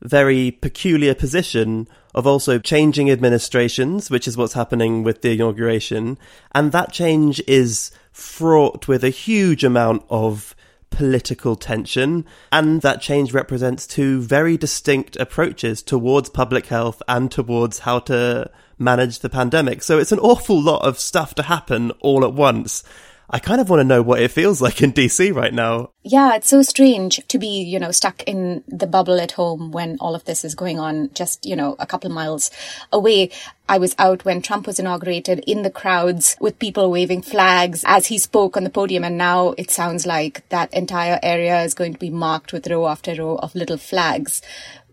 very 0.00 0.50
peculiar 0.50 1.14
position 1.14 1.88
of 2.14 2.26
also 2.26 2.58
changing 2.58 3.10
administrations, 3.10 4.10
which 4.10 4.28
is 4.28 4.36
what's 4.36 4.54
happening 4.54 5.02
with 5.02 5.22
the 5.22 5.32
inauguration. 5.32 6.18
And 6.52 6.72
that 6.72 6.92
change 6.92 7.42
is 7.46 7.90
fraught 8.12 8.88
with 8.88 9.04
a 9.04 9.10
huge 9.10 9.64
amount 9.64 10.04
of 10.10 10.54
political 10.90 11.56
tension. 11.56 12.24
And 12.52 12.82
that 12.82 13.00
change 13.00 13.32
represents 13.32 13.86
two 13.86 14.20
very 14.20 14.56
distinct 14.56 15.16
approaches 15.16 15.82
towards 15.82 16.30
public 16.30 16.66
health 16.66 17.02
and 17.08 17.30
towards 17.30 17.80
how 17.80 18.00
to 18.00 18.50
manage 18.78 19.20
the 19.20 19.28
pandemic. 19.28 19.82
So 19.82 19.98
it's 19.98 20.12
an 20.12 20.20
awful 20.20 20.60
lot 20.60 20.82
of 20.82 20.98
stuff 20.98 21.34
to 21.36 21.42
happen 21.42 21.90
all 22.00 22.24
at 22.24 22.32
once. 22.32 22.84
I 23.30 23.38
kind 23.38 23.60
of 23.60 23.68
want 23.68 23.80
to 23.80 23.84
know 23.84 24.00
what 24.00 24.22
it 24.22 24.30
feels 24.30 24.62
like 24.62 24.82
in 24.82 24.92
DC 24.92 25.34
right 25.34 25.52
now. 25.52 25.90
Yeah, 26.02 26.34
it's 26.34 26.48
so 26.48 26.62
strange 26.62 27.20
to 27.28 27.38
be, 27.38 27.62
you 27.62 27.78
know, 27.78 27.90
stuck 27.90 28.22
in 28.22 28.64
the 28.66 28.86
bubble 28.86 29.20
at 29.20 29.32
home 29.32 29.72
when 29.72 29.98
all 30.00 30.14
of 30.14 30.24
this 30.24 30.44
is 30.44 30.54
going 30.54 30.78
on 30.78 31.10
just, 31.12 31.44
you 31.44 31.54
know, 31.54 31.76
a 31.78 31.86
couple 31.86 32.10
miles 32.10 32.50
away. 32.92 33.30
I 33.68 33.76
was 33.76 33.94
out 33.98 34.24
when 34.24 34.40
Trump 34.40 34.66
was 34.66 34.78
inaugurated 34.78 35.40
in 35.40 35.62
the 35.62 35.70
crowds 35.70 36.36
with 36.40 36.58
people 36.58 36.90
waving 36.90 37.20
flags 37.20 37.84
as 37.86 38.06
he 38.06 38.18
spoke 38.18 38.56
on 38.56 38.64
the 38.64 38.70
podium. 38.70 39.04
And 39.04 39.18
now 39.18 39.54
it 39.58 39.70
sounds 39.70 40.06
like 40.06 40.48
that 40.48 40.72
entire 40.72 41.20
area 41.22 41.62
is 41.62 41.74
going 41.74 41.92
to 41.92 41.98
be 41.98 42.08
marked 42.08 42.54
with 42.54 42.66
row 42.68 42.86
after 42.88 43.14
row 43.14 43.36
of 43.36 43.54
little 43.54 43.76
flags 43.76 44.40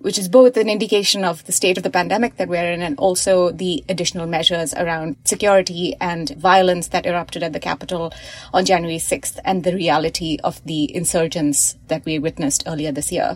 which 0.05 0.19
is 0.19 0.29
both 0.29 0.55
an 0.55 0.69
indication 0.69 1.25
of 1.25 1.43
the 1.45 1.51
state 1.51 1.77
of 1.77 1.83
the 1.83 1.89
pandemic 1.89 2.37
that 2.37 2.47
we're 2.47 2.71
in 2.71 2.83
and 2.83 2.95
also 2.99 3.49
the 3.49 3.83
additional 3.89 4.27
measures 4.27 4.71
around 4.75 5.15
security 5.23 5.95
and 5.99 6.29
violence 6.37 6.89
that 6.89 7.07
erupted 7.07 7.41
at 7.41 7.53
the 7.53 7.59
Capitol 7.59 8.13
on 8.53 8.63
January 8.63 8.99
6th 8.99 9.39
and 9.43 9.63
the 9.63 9.73
reality 9.73 10.37
of 10.43 10.63
the 10.63 10.95
insurgents 10.95 11.75
that 11.87 12.05
we 12.05 12.19
witnessed 12.19 12.61
earlier 12.67 12.91
this 12.91 13.11
year. 13.11 13.35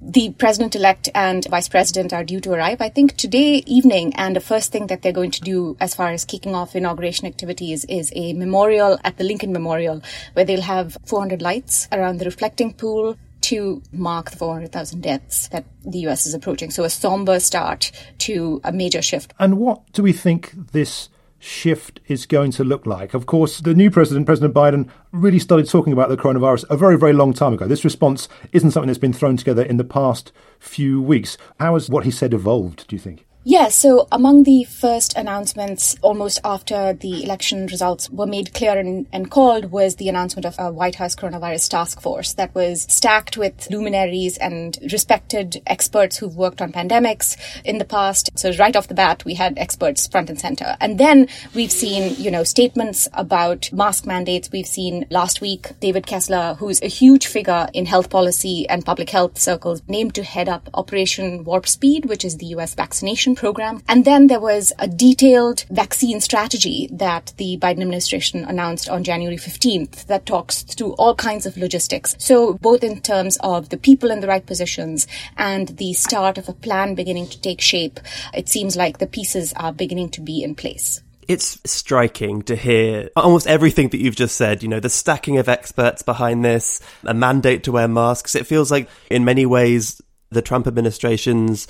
The 0.00 0.32
president 0.32 0.74
elect 0.74 1.10
and 1.14 1.46
vice 1.48 1.68
president 1.68 2.12
are 2.12 2.24
due 2.24 2.40
to 2.40 2.52
arrive, 2.52 2.80
I 2.80 2.88
think, 2.88 3.16
today 3.16 3.62
evening. 3.64 4.14
And 4.16 4.34
the 4.34 4.40
first 4.40 4.72
thing 4.72 4.88
that 4.88 5.02
they're 5.02 5.12
going 5.12 5.30
to 5.30 5.42
do 5.42 5.76
as 5.80 5.94
far 5.94 6.08
as 6.08 6.24
kicking 6.24 6.56
off 6.56 6.74
inauguration 6.74 7.28
activities 7.28 7.84
is 7.84 8.12
a 8.16 8.32
memorial 8.32 8.98
at 9.04 9.16
the 9.16 9.24
Lincoln 9.24 9.52
Memorial, 9.52 10.02
where 10.32 10.44
they'll 10.44 10.60
have 10.60 10.98
400 11.06 11.40
lights 11.40 11.86
around 11.92 12.18
the 12.18 12.24
reflecting 12.24 12.72
pool 12.72 13.16
to 13.44 13.82
mark 13.92 14.30
the 14.30 14.36
400,000 14.36 15.02
deaths 15.02 15.48
that 15.48 15.66
the 15.84 15.98
US 16.08 16.26
is 16.26 16.34
approaching. 16.34 16.70
So 16.70 16.84
a 16.84 16.90
somber 16.90 17.38
start 17.40 17.92
to 18.18 18.60
a 18.64 18.72
major 18.72 19.02
shift. 19.02 19.34
And 19.38 19.58
what 19.58 19.92
do 19.92 20.02
we 20.02 20.12
think 20.12 20.52
this 20.72 21.10
shift 21.38 22.00
is 22.06 22.24
going 22.24 22.52
to 22.52 22.64
look 22.64 22.86
like? 22.86 23.12
Of 23.12 23.26
course, 23.26 23.60
the 23.60 23.74
new 23.74 23.90
president, 23.90 24.24
President 24.24 24.54
Biden, 24.54 24.88
really 25.12 25.38
started 25.38 25.68
talking 25.68 25.92
about 25.92 26.08
the 26.08 26.16
coronavirus 26.16 26.64
a 26.70 26.76
very, 26.76 26.98
very 26.98 27.12
long 27.12 27.34
time 27.34 27.52
ago. 27.52 27.66
This 27.66 27.84
response 27.84 28.28
isn't 28.52 28.70
something 28.70 28.86
that's 28.86 28.98
been 28.98 29.12
thrown 29.12 29.36
together 29.36 29.62
in 29.62 29.76
the 29.76 29.84
past 29.84 30.32
few 30.58 31.02
weeks. 31.02 31.36
How 31.60 31.74
has 31.74 31.90
what 31.90 32.04
he 32.04 32.10
said 32.10 32.32
evolved, 32.32 32.88
do 32.88 32.96
you 32.96 33.00
think? 33.00 33.26
Yeah, 33.46 33.68
so 33.68 34.08
among 34.10 34.44
the 34.44 34.64
first 34.64 35.18
announcements, 35.18 35.96
almost 36.00 36.40
after 36.44 36.94
the 36.94 37.22
election 37.22 37.66
results 37.66 38.08
were 38.08 38.26
made 38.26 38.54
clear 38.54 38.78
and, 38.78 39.06
and, 39.12 39.30
called, 39.30 39.66
was 39.66 39.96
the 39.96 40.08
announcement 40.08 40.46
of 40.46 40.56
a 40.58 40.72
White 40.72 40.94
House 40.94 41.14
coronavirus 41.14 41.68
task 41.68 42.00
force 42.00 42.32
that 42.32 42.54
was 42.54 42.86
stacked 42.88 43.36
with 43.36 43.70
luminaries 43.70 44.38
and 44.38 44.78
respected 44.90 45.60
experts 45.66 46.16
who've 46.16 46.34
worked 46.34 46.62
on 46.62 46.72
pandemics 46.72 47.36
in 47.66 47.76
the 47.76 47.84
past. 47.84 48.30
So 48.34 48.50
right 48.58 48.74
off 48.74 48.88
the 48.88 48.94
bat, 48.94 49.26
we 49.26 49.34
had 49.34 49.58
experts 49.58 50.06
front 50.06 50.30
and 50.30 50.40
center. 50.40 50.78
And 50.80 50.96
then 50.96 51.28
we've 51.54 51.70
seen, 51.70 52.14
you 52.16 52.30
know, 52.30 52.44
statements 52.44 53.08
about 53.12 53.70
mask 53.74 54.06
mandates. 54.06 54.48
We've 54.50 54.66
seen 54.66 55.04
last 55.10 55.42
week 55.42 55.78
David 55.80 56.06
Kessler, 56.06 56.54
who's 56.54 56.80
a 56.80 56.86
huge 56.86 57.26
figure 57.26 57.68
in 57.74 57.84
health 57.84 58.08
policy 58.08 58.66
and 58.70 58.86
public 58.86 59.10
health 59.10 59.38
circles, 59.38 59.82
named 59.86 60.14
to 60.14 60.22
head 60.22 60.48
up 60.48 60.70
Operation 60.72 61.44
Warp 61.44 61.68
Speed, 61.68 62.06
which 62.06 62.24
is 62.24 62.38
the 62.38 62.46
US 62.46 62.74
vaccination 62.74 63.33
program. 63.34 63.82
And 63.88 64.04
then 64.04 64.26
there 64.26 64.40
was 64.40 64.72
a 64.78 64.88
detailed 64.88 65.64
vaccine 65.70 66.20
strategy 66.20 66.88
that 66.92 67.32
the 67.36 67.58
Biden 67.58 67.82
administration 67.82 68.44
announced 68.44 68.88
on 68.88 69.04
January 69.04 69.36
15th 69.36 70.06
that 70.06 70.26
talks 70.26 70.62
through 70.62 70.92
all 70.92 71.14
kinds 71.14 71.46
of 71.46 71.56
logistics. 71.56 72.16
So 72.18 72.54
both 72.54 72.82
in 72.82 73.00
terms 73.00 73.38
of 73.40 73.68
the 73.68 73.76
people 73.76 74.10
in 74.10 74.20
the 74.20 74.28
right 74.28 74.44
positions 74.44 75.06
and 75.36 75.68
the 75.68 75.92
start 75.92 76.38
of 76.38 76.48
a 76.48 76.52
plan 76.52 76.94
beginning 76.94 77.28
to 77.28 77.40
take 77.40 77.60
shape, 77.60 78.00
it 78.32 78.48
seems 78.48 78.76
like 78.76 78.98
the 78.98 79.06
pieces 79.06 79.52
are 79.54 79.72
beginning 79.72 80.10
to 80.10 80.20
be 80.20 80.42
in 80.42 80.54
place 80.54 81.00
it's 81.28 81.58
striking 81.64 82.42
to 82.42 82.56
hear 82.56 83.08
almost 83.16 83.46
everything 83.46 83.88
that 83.88 83.98
you've 84.00 84.16
just 84.16 84.36
said. 84.36 84.62
You 84.62 84.68
know, 84.68 84.80
the 84.80 84.90
stacking 84.90 85.38
of 85.38 85.48
experts 85.48 86.02
behind 86.02 86.44
this, 86.44 86.80
a 87.04 87.14
mandate 87.14 87.64
to 87.64 87.72
wear 87.72 87.88
masks. 87.88 88.34
It 88.34 88.46
feels 88.46 88.70
like, 88.70 88.88
in 89.10 89.24
many 89.24 89.46
ways, 89.46 90.02
the 90.30 90.42
Trump 90.42 90.66
administration's 90.66 91.66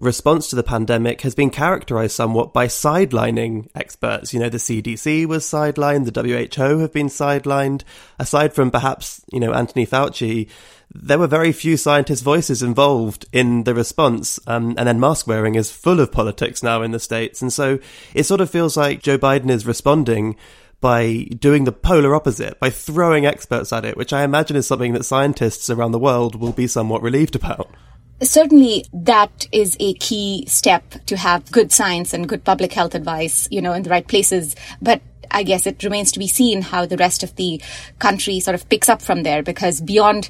response 0.00 0.48
to 0.48 0.56
the 0.56 0.62
pandemic 0.62 1.20
has 1.22 1.34
been 1.34 1.50
characterized 1.50 2.14
somewhat 2.14 2.52
by 2.52 2.66
sidelining 2.66 3.68
experts. 3.74 4.34
You 4.34 4.40
know, 4.40 4.48
the 4.48 4.58
CDC 4.58 5.26
was 5.26 5.44
sidelined, 5.44 6.12
the 6.12 6.22
WHO 6.22 6.78
have 6.78 6.92
been 6.92 7.08
sidelined. 7.08 7.82
Aside 8.18 8.52
from 8.52 8.70
perhaps, 8.70 9.24
you 9.32 9.40
know, 9.40 9.52
Anthony 9.52 9.86
Fauci, 9.86 10.48
there 10.92 11.18
were 11.18 11.26
very 11.26 11.52
few 11.52 11.76
scientist 11.76 12.22
voices 12.22 12.62
involved 12.62 13.26
in 13.32 13.64
the 13.64 13.74
response. 13.74 14.38
Um, 14.46 14.74
and 14.78 14.88
then 14.88 15.00
mask 15.00 15.26
wearing 15.26 15.54
is 15.54 15.70
full 15.70 16.00
of 16.00 16.12
politics 16.12 16.62
now 16.62 16.82
in 16.82 16.90
the 16.90 17.00
States. 17.00 17.42
And 17.42 17.52
so 17.52 17.78
it 18.14 18.24
sort 18.24 18.40
of 18.40 18.50
feels 18.50 18.76
like 18.76 19.02
Joe 19.02 19.18
Biden 19.18 19.50
is 19.50 19.66
responding 19.66 20.36
by 20.80 21.26
doing 21.38 21.64
the 21.64 21.72
polar 21.72 22.14
opposite, 22.14 22.60
by 22.60 22.68
throwing 22.68 23.24
experts 23.24 23.72
at 23.72 23.86
it, 23.86 23.96
which 23.96 24.12
I 24.12 24.22
imagine 24.22 24.56
is 24.56 24.66
something 24.66 24.92
that 24.92 25.04
scientists 25.04 25.70
around 25.70 25.92
the 25.92 25.98
world 25.98 26.34
will 26.34 26.52
be 26.52 26.66
somewhat 26.66 27.00
relieved 27.02 27.34
about. 27.34 27.70
Certainly, 28.24 28.86
that 28.92 29.46
is 29.52 29.76
a 29.78 29.94
key 29.94 30.46
step 30.46 30.82
to 31.06 31.16
have 31.16 31.50
good 31.52 31.70
science 31.70 32.14
and 32.14 32.28
good 32.28 32.42
public 32.42 32.72
health 32.72 32.94
advice, 32.94 33.46
you 33.50 33.60
know, 33.60 33.72
in 33.72 33.82
the 33.82 33.90
right 33.90 34.06
places. 34.06 34.56
But 34.80 35.02
I 35.30 35.42
guess 35.42 35.66
it 35.66 35.82
remains 35.82 36.12
to 36.12 36.18
be 36.18 36.26
seen 36.26 36.62
how 36.62 36.86
the 36.86 36.96
rest 36.96 37.22
of 37.22 37.36
the 37.36 37.60
country 37.98 38.40
sort 38.40 38.54
of 38.54 38.68
picks 38.68 38.88
up 38.88 39.02
from 39.02 39.22
there 39.24 39.42
because 39.42 39.80
beyond 39.80 40.28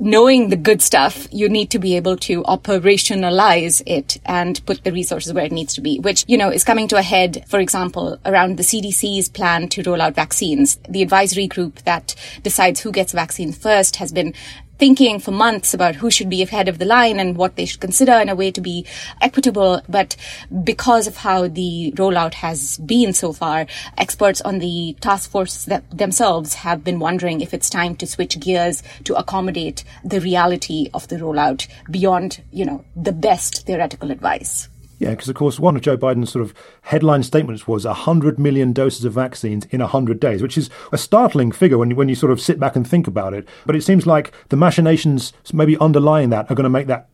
knowing 0.00 0.48
the 0.48 0.56
good 0.56 0.82
stuff, 0.82 1.28
you 1.32 1.48
need 1.48 1.70
to 1.70 1.78
be 1.78 1.96
able 1.96 2.16
to 2.16 2.42
operationalize 2.42 3.82
it 3.86 4.20
and 4.26 4.64
put 4.66 4.82
the 4.82 4.92
resources 4.92 5.32
where 5.32 5.44
it 5.44 5.52
needs 5.52 5.74
to 5.74 5.80
be, 5.80 6.00
which, 6.00 6.24
you 6.26 6.36
know, 6.36 6.50
is 6.50 6.64
coming 6.64 6.88
to 6.88 6.96
a 6.96 7.02
head, 7.02 7.44
for 7.48 7.60
example, 7.60 8.18
around 8.24 8.56
the 8.56 8.62
CDC's 8.62 9.28
plan 9.28 9.68
to 9.68 9.82
roll 9.82 10.02
out 10.02 10.14
vaccines. 10.14 10.78
The 10.88 11.02
advisory 11.02 11.46
group 11.46 11.82
that 11.82 12.14
decides 12.42 12.80
who 12.80 12.90
gets 12.90 13.12
vaccines 13.12 13.56
first 13.56 13.96
has 13.96 14.10
been 14.12 14.34
thinking 14.78 15.18
for 15.18 15.30
months 15.30 15.74
about 15.74 15.96
who 15.96 16.10
should 16.10 16.28
be 16.28 16.42
ahead 16.42 16.68
of 16.68 16.78
the 16.78 16.84
line 16.84 17.18
and 17.20 17.36
what 17.36 17.56
they 17.56 17.64
should 17.64 17.80
consider 17.80 18.12
in 18.12 18.28
a 18.28 18.34
way 18.34 18.50
to 18.50 18.60
be 18.60 18.86
equitable. 19.20 19.82
But 19.88 20.16
because 20.62 21.06
of 21.06 21.18
how 21.18 21.48
the 21.48 21.92
rollout 21.96 22.34
has 22.34 22.78
been 22.78 23.12
so 23.12 23.32
far, 23.32 23.66
experts 23.96 24.40
on 24.40 24.58
the 24.58 24.96
task 25.00 25.30
force 25.30 25.68
themselves 25.90 26.54
have 26.54 26.84
been 26.84 26.98
wondering 26.98 27.40
if 27.40 27.54
it's 27.54 27.70
time 27.70 27.96
to 27.96 28.06
switch 28.06 28.38
gears 28.40 28.82
to 29.04 29.14
accommodate 29.14 29.84
the 30.04 30.20
reality 30.20 30.90
of 30.92 31.08
the 31.08 31.16
rollout 31.16 31.66
beyond, 31.90 32.42
you 32.50 32.64
know, 32.64 32.84
the 32.96 33.12
best 33.12 33.66
theoretical 33.66 34.10
advice. 34.10 34.68
Yeah, 35.04 35.10
because 35.10 35.28
of 35.28 35.34
course, 35.34 35.60
one 35.60 35.76
of 35.76 35.82
Joe 35.82 35.98
Biden's 35.98 36.32
sort 36.32 36.42
of 36.42 36.54
headline 36.80 37.22
statements 37.24 37.68
was 37.68 37.84
100 37.84 38.38
million 38.38 38.72
doses 38.72 39.04
of 39.04 39.12
vaccines 39.12 39.66
in 39.66 39.82
100 39.82 40.18
days, 40.18 40.40
which 40.40 40.56
is 40.56 40.70
a 40.92 40.96
startling 40.96 41.52
figure 41.52 41.76
when 41.76 41.94
when 41.94 42.08
you 42.08 42.14
sort 42.14 42.32
of 42.32 42.40
sit 42.40 42.58
back 42.58 42.74
and 42.74 42.88
think 42.88 43.06
about 43.06 43.34
it. 43.34 43.46
But 43.66 43.76
it 43.76 43.82
seems 43.82 44.06
like 44.06 44.32
the 44.48 44.56
machinations 44.56 45.34
maybe 45.52 45.76
underlying 45.76 46.30
that 46.30 46.50
are 46.50 46.54
going 46.54 46.64
to 46.64 46.70
make 46.70 46.86
that 46.86 47.10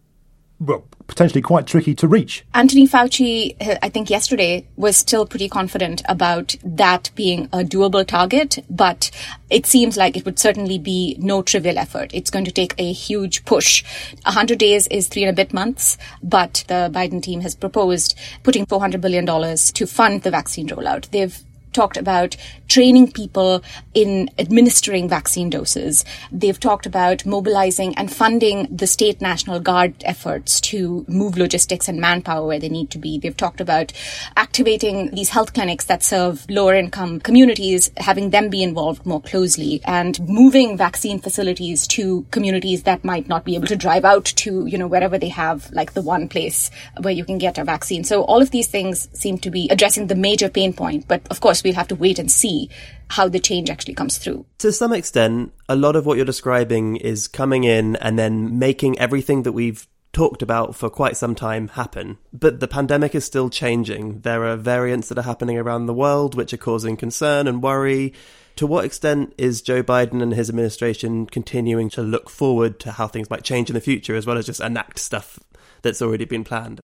well, 0.60 0.84
potentially 1.06 1.40
quite 1.40 1.66
tricky 1.66 1.94
to 1.94 2.06
reach. 2.06 2.44
Anthony 2.54 2.86
Fauci, 2.86 3.56
uh, 3.60 3.78
I 3.82 3.88
think 3.88 4.10
yesterday, 4.10 4.66
was 4.76 4.96
still 4.96 5.26
pretty 5.26 5.48
confident 5.48 6.02
about 6.06 6.54
that 6.62 7.10
being 7.14 7.46
a 7.46 7.58
doable 7.58 8.06
target, 8.06 8.58
but 8.68 9.10
it 9.48 9.66
seems 9.66 9.96
like 9.96 10.16
it 10.16 10.24
would 10.24 10.38
certainly 10.38 10.78
be 10.78 11.16
no 11.18 11.42
trivial 11.42 11.78
effort. 11.78 12.10
It's 12.12 12.30
going 12.30 12.44
to 12.44 12.52
take 12.52 12.74
a 12.78 12.92
huge 12.92 13.44
push. 13.46 13.82
100 14.24 14.58
days 14.58 14.86
is 14.88 15.08
three 15.08 15.24
and 15.24 15.30
a 15.30 15.34
bit 15.34 15.52
months, 15.52 15.96
but 16.22 16.64
the 16.68 16.90
Biden 16.92 17.22
team 17.22 17.40
has 17.40 17.54
proposed 17.54 18.16
putting 18.42 18.66
$400 18.66 19.00
billion 19.00 19.26
to 19.26 19.86
fund 19.86 20.22
the 20.22 20.30
vaccine 20.30 20.68
rollout. 20.68 21.10
They've 21.10 21.36
talked 21.72 21.96
about 21.96 22.36
training 22.68 23.10
people 23.10 23.62
in 23.94 24.30
administering 24.38 25.08
vaccine 25.08 25.50
doses. 25.50 26.04
They've 26.30 26.58
talked 26.58 26.86
about 26.86 27.26
mobilizing 27.26 27.94
and 27.96 28.12
funding 28.12 28.68
the 28.74 28.86
state 28.86 29.20
National 29.20 29.58
Guard 29.60 29.94
efforts 30.04 30.60
to 30.62 31.04
move 31.08 31.36
logistics 31.36 31.88
and 31.88 32.00
manpower 32.00 32.46
where 32.46 32.60
they 32.60 32.68
need 32.68 32.90
to 32.90 32.98
be. 32.98 33.18
They've 33.18 33.36
talked 33.36 33.60
about 33.60 33.92
activating 34.36 35.10
these 35.10 35.30
health 35.30 35.52
clinics 35.52 35.86
that 35.86 36.02
serve 36.02 36.46
lower 36.48 36.74
income 36.74 37.20
communities, 37.20 37.90
having 37.96 38.30
them 38.30 38.48
be 38.48 38.62
involved 38.62 39.04
more 39.04 39.20
closely 39.20 39.80
and 39.84 40.20
moving 40.28 40.76
vaccine 40.76 41.18
facilities 41.18 41.86
to 41.88 42.24
communities 42.30 42.84
that 42.84 43.04
might 43.04 43.28
not 43.28 43.44
be 43.44 43.56
able 43.56 43.66
to 43.66 43.76
drive 43.76 44.04
out 44.04 44.24
to, 44.24 44.66
you 44.66 44.78
know, 44.78 44.86
wherever 44.86 45.18
they 45.18 45.28
have 45.28 45.70
like 45.72 45.94
the 45.94 46.02
one 46.02 46.28
place 46.28 46.70
where 47.00 47.12
you 47.12 47.24
can 47.24 47.38
get 47.38 47.58
a 47.58 47.64
vaccine. 47.64 48.04
So 48.04 48.22
all 48.22 48.40
of 48.40 48.50
these 48.50 48.68
things 48.68 49.08
seem 49.12 49.38
to 49.38 49.50
be 49.50 49.68
addressing 49.70 50.06
the 50.06 50.14
major 50.14 50.48
pain 50.48 50.72
point. 50.72 51.08
But 51.08 51.22
of 51.30 51.40
course, 51.60 51.64
we'll 51.64 51.78
have 51.78 51.88
to 51.88 51.94
wait 51.94 52.18
and 52.18 52.30
see 52.30 52.70
how 53.08 53.28
the 53.28 53.40
change 53.40 53.70
actually 53.70 53.94
comes 53.94 54.18
through. 54.18 54.46
To 54.58 54.72
some 54.72 54.92
extent, 54.92 55.52
a 55.68 55.76
lot 55.76 55.96
of 55.96 56.06
what 56.06 56.16
you're 56.16 56.26
describing 56.26 56.96
is 56.96 57.28
coming 57.28 57.64
in 57.64 57.96
and 57.96 58.18
then 58.18 58.58
making 58.58 58.98
everything 58.98 59.42
that 59.42 59.52
we've 59.52 59.86
talked 60.12 60.42
about 60.42 60.74
for 60.74 60.90
quite 60.90 61.16
some 61.16 61.34
time 61.34 61.68
happen. 61.68 62.18
But 62.32 62.60
the 62.60 62.68
pandemic 62.68 63.14
is 63.14 63.24
still 63.24 63.48
changing. 63.48 64.20
There 64.20 64.44
are 64.44 64.56
variants 64.56 65.08
that 65.08 65.18
are 65.18 65.22
happening 65.22 65.56
around 65.56 65.86
the 65.86 65.94
world 65.94 66.34
which 66.34 66.52
are 66.52 66.58
causing 66.58 66.96
concern 66.96 67.46
and 67.46 67.62
worry. 67.62 68.12
To 68.56 68.66
what 68.66 68.84
extent 68.84 69.32
is 69.38 69.62
Joe 69.62 69.82
Biden 69.82 70.20
and 70.20 70.34
his 70.34 70.48
administration 70.48 71.26
continuing 71.26 71.88
to 71.90 72.02
look 72.02 72.28
forward 72.28 72.80
to 72.80 72.92
how 72.92 73.06
things 73.06 73.30
might 73.30 73.44
change 73.44 73.70
in 73.70 73.74
the 73.74 73.80
future 73.80 74.16
as 74.16 74.26
well 74.26 74.36
as 74.36 74.46
just 74.46 74.60
enact 74.60 74.98
stuff 74.98 75.38
that's 75.82 76.02
already 76.02 76.24
been 76.24 76.44
planned? 76.44 76.80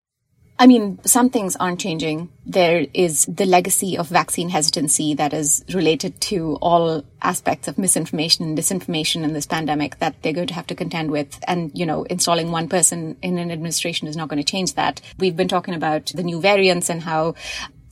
I 0.59 0.67
mean, 0.67 0.99
some 1.05 1.29
things 1.29 1.55
aren't 1.57 1.81
changing. 1.81 2.31
There 2.47 2.87
is 2.95 3.27
the 3.27 3.45
legacy 3.45 3.99
of 3.99 4.09
vaccine 4.09 4.49
hesitancy 4.49 5.15
that 5.15 5.35
is 5.35 5.63
related 5.75 6.19
to 6.23 6.57
all 6.63 7.05
aspects 7.21 7.69
of 7.69 7.77
misinformation 7.77 8.47
and 8.47 8.57
disinformation 8.57 9.23
in 9.23 9.35
this 9.35 9.47
pandemic 9.47 9.99
that 9.99 10.23
they're 10.23 10.33
going 10.33 10.47
to 10.47 10.55
have 10.55 10.67
to 10.69 10.75
contend 10.75 11.11
with. 11.11 11.39
And, 11.47 11.71
you 11.75 11.85
know, 11.85 12.05
installing 12.05 12.51
one 12.53 12.69
person 12.69 13.19
in 13.21 13.37
an 13.37 13.51
administration 13.51 14.09
is 14.09 14.17
not 14.17 14.29
going 14.29 14.43
to 14.43 14.51
change 14.51 14.75
that. 14.75 15.03
We've 15.19 15.37
been 15.37 15.49
talking 15.49 15.75
about 15.75 16.07
the 16.15 16.23
new 16.23 16.41
variants 16.41 16.89
and 16.89 17.03
how 17.03 17.35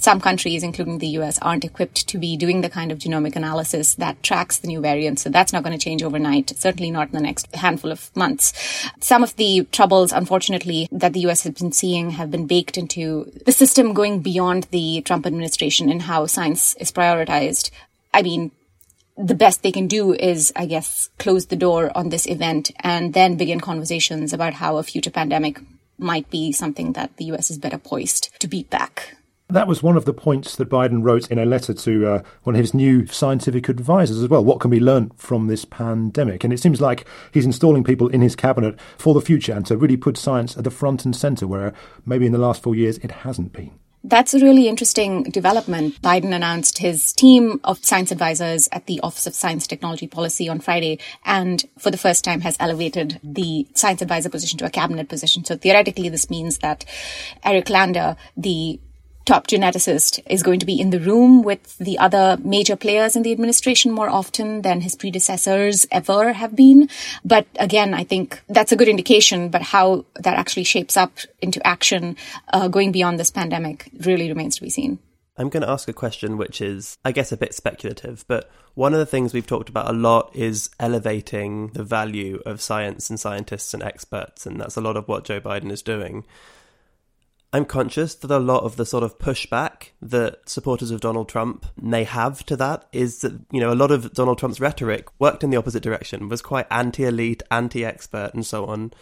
some 0.04 0.20
countries, 0.20 0.62
including 0.62 0.98
the 0.98 1.16
US, 1.18 1.38
aren't 1.40 1.64
equipped 1.64 2.06
to 2.08 2.18
be 2.18 2.36
doing 2.36 2.60
the 2.60 2.68
kind 2.68 2.92
of 2.92 2.98
genomic 2.98 3.36
analysis 3.36 3.94
that 3.94 4.22
tracks 4.22 4.58
the 4.58 4.68
new 4.68 4.80
variants. 4.80 5.22
So 5.22 5.30
that's 5.30 5.52
not 5.52 5.62
going 5.64 5.76
to 5.76 5.82
change 5.82 6.02
overnight, 6.02 6.52
certainly 6.56 6.90
not 6.90 7.08
in 7.08 7.14
the 7.14 7.20
next 7.20 7.52
handful 7.56 7.90
of 7.90 8.14
months. 8.14 8.52
Some 9.00 9.22
of 9.22 9.34
the 9.36 9.66
troubles, 9.72 10.12
unfortunately, 10.12 10.88
that 10.92 11.14
the 11.14 11.26
US 11.28 11.42
has 11.44 11.54
been 11.54 11.72
seeing 11.72 12.10
have 12.10 12.30
been 12.30 12.46
baked 12.46 12.76
into 12.76 13.32
the 13.46 13.52
system 13.52 13.94
going 13.94 14.20
beyond 14.20 14.64
the 14.70 15.00
Trump 15.02 15.26
administration 15.26 15.90
and 15.90 16.02
how 16.02 16.26
science 16.26 16.74
is 16.74 16.92
prioritized. 16.92 17.70
I 18.12 18.22
mean, 18.22 18.50
the 19.16 19.34
best 19.34 19.62
they 19.62 19.72
can 19.72 19.86
do 19.86 20.12
is, 20.12 20.52
I 20.54 20.66
guess, 20.66 21.08
close 21.18 21.46
the 21.46 21.56
door 21.56 21.90
on 21.96 22.10
this 22.10 22.26
event 22.26 22.70
and 22.80 23.14
then 23.14 23.36
begin 23.36 23.60
conversations 23.60 24.32
about 24.32 24.54
how 24.54 24.76
a 24.76 24.82
future 24.82 25.10
pandemic 25.10 25.60
might 25.98 26.28
be 26.30 26.52
something 26.52 26.92
that 26.92 27.16
the 27.16 27.26
US 27.26 27.50
is 27.50 27.58
better 27.58 27.78
poised 27.78 28.28
to 28.40 28.48
beat 28.48 28.68
back. 28.68 29.16
That 29.48 29.68
was 29.68 29.82
one 29.82 29.96
of 29.96 30.06
the 30.06 30.14
points 30.14 30.56
that 30.56 30.70
Biden 30.70 31.02
wrote 31.02 31.30
in 31.30 31.38
a 31.38 31.44
letter 31.44 31.74
to 31.74 32.06
uh, 32.06 32.22
one 32.44 32.56
of 32.56 32.60
his 32.60 32.72
new 32.72 33.06
scientific 33.06 33.68
advisors 33.68 34.22
as 34.22 34.28
well. 34.28 34.42
What 34.42 34.58
can 34.58 34.70
be 34.70 34.80
learnt 34.80 35.18
from 35.18 35.48
this 35.48 35.66
pandemic? 35.66 36.44
And 36.44 36.52
it 36.52 36.60
seems 36.60 36.80
like 36.80 37.06
he's 37.30 37.44
installing 37.44 37.84
people 37.84 38.08
in 38.08 38.22
his 38.22 38.34
cabinet 38.34 38.80
for 38.96 39.12
the 39.12 39.20
future 39.20 39.52
and 39.52 39.66
to 39.66 39.76
really 39.76 39.98
put 39.98 40.16
science 40.16 40.56
at 40.56 40.64
the 40.64 40.70
front 40.70 41.04
and 41.04 41.14
centre, 41.14 41.46
where 41.46 41.74
maybe 42.06 42.24
in 42.24 42.32
the 42.32 42.38
last 42.38 42.62
four 42.62 42.74
years 42.74 42.96
it 42.98 43.10
hasn't 43.10 43.52
been. 43.52 43.72
That's 44.06 44.34
a 44.34 44.40
really 44.40 44.68
interesting 44.68 45.24
development. 45.24 46.00
Biden 46.02 46.34
announced 46.34 46.76
his 46.76 47.12
team 47.14 47.58
of 47.64 47.82
science 47.82 48.12
advisors 48.12 48.68
at 48.70 48.84
the 48.86 49.00
Office 49.00 49.26
of 49.26 49.34
Science 49.34 49.66
Technology 49.66 50.06
Policy 50.06 50.46
on 50.46 50.60
Friday, 50.60 50.98
and 51.24 51.64
for 51.78 51.90
the 51.90 51.96
first 51.96 52.22
time 52.22 52.42
has 52.42 52.56
elevated 52.60 53.18
the 53.22 53.66
science 53.74 54.02
advisor 54.02 54.28
position 54.28 54.58
to 54.58 54.66
a 54.66 54.70
cabinet 54.70 55.08
position. 55.08 55.42
So 55.44 55.56
theoretically, 55.56 56.10
this 56.10 56.28
means 56.28 56.58
that 56.58 56.84
Eric 57.44 57.70
Lander, 57.70 58.16
the 58.36 58.78
top 59.24 59.46
geneticist 59.46 60.20
is 60.26 60.42
going 60.42 60.60
to 60.60 60.66
be 60.66 60.80
in 60.80 60.90
the 60.90 61.00
room 61.00 61.42
with 61.42 61.76
the 61.78 61.98
other 61.98 62.38
major 62.42 62.76
players 62.76 63.16
in 63.16 63.22
the 63.22 63.32
administration 63.32 63.90
more 63.90 64.10
often 64.10 64.62
than 64.62 64.80
his 64.80 64.94
predecessors 64.94 65.86
ever 65.90 66.32
have 66.32 66.54
been. 66.54 66.88
But 67.24 67.46
again, 67.58 67.94
I 67.94 68.04
think 68.04 68.42
that's 68.48 68.72
a 68.72 68.76
good 68.76 68.88
indication, 68.88 69.48
but 69.48 69.62
how 69.62 70.04
that 70.16 70.38
actually 70.38 70.64
shapes 70.64 70.96
up 70.96 71.18
into 71.40 71.64
action 71.66 72.16
uh, 72.52 72.68
going 72.68 72.92
beyond 72.92 73.18
this 73.18 73.30
pandemic 73.30 73.90
really 74.00 74.28
remains 74.28 74.56
to 74.56 74.62
be 74.62 74.70
seen. 74.70 74.98
I'm 75.36 75.48
going 75.48 75.62
to 75.62 75.70
ask 75.70 75.88
a 75.88 75.92
question 75.92 76.36
which 76.36 76.60
is, 76.60 76.96
I 77.04 77.10
guess, 77.10 77.32
a 77.32 77.36
bit 77.36 77.54
speculative, 77.54 78.24
but 78.28 78.50
one 78.74 78.92
of 78.92 79.00
the 79.00 79.06
things 79.06 79.34
we've 79.34 79.46
talked 79.46 79.68
about 79.68 79.90
a 79.90 79.92
lot 79.92 80.30
is 80.34 80.70
elevating 80.78 81.68
the 81.68 81.82
value 81.82 82.40
of 82.46 82.60
science 82.60 83.10
and 83.10 83.18
scientists 83.18 83.74
and 83.74 83.82
experts, 83.82 84.46
and 84.46 84.60
that's 84.60 84.76
a 84.76 84.80
lot 84.80 84.96
of 84.96 85.08
what 85.08 85.24
Joe 85.24 85.40
Biden 85.40 85.72
is 85.72 85.82
doing. 85.82 86.24
I'm 87.54 87.64
conscious 87.64 88.16
that 88.16 88.32
a 88.32 88.38
lot 88.40 88.64
of 88.64 88.74
the 88.74 88.84
sort 88.84 89.04
of 89.04 89.16
pushback 89.16 89.90
that 90.02 90.48
supporters 90.48 90.90
of 90.90 91.00
Donald 91.00 91.28
Trump 91.28 91.66
may 91.80 92.02
have 92.02 92.44
to 92.46 92.56
that 92.56 92.88
is 92.90 93.20
that, 93.20 93.40
you 93.52 93.60
know, 93.60 93.72
a 93.72 93.76
lot 93.76 93.92
of 93.92 94.12
Donald 94.12 94.38
Trump's 94.40 94.58
rhetoric 94.58 95.06
worked 95.20 95.44
in 95.44 95.50
the 95.50 95.56
opposite 95.56 95.84
direction, 95.84 96.28
was 96.28 96.42
quite 96.42 96.66
anti 96.68 97.04
elite, 97.04 97.44
anti 97.52 97.84
expert, 97.84 98.32
and 98.34 98.44
so 98.44 98.66
on. 98.66 98.92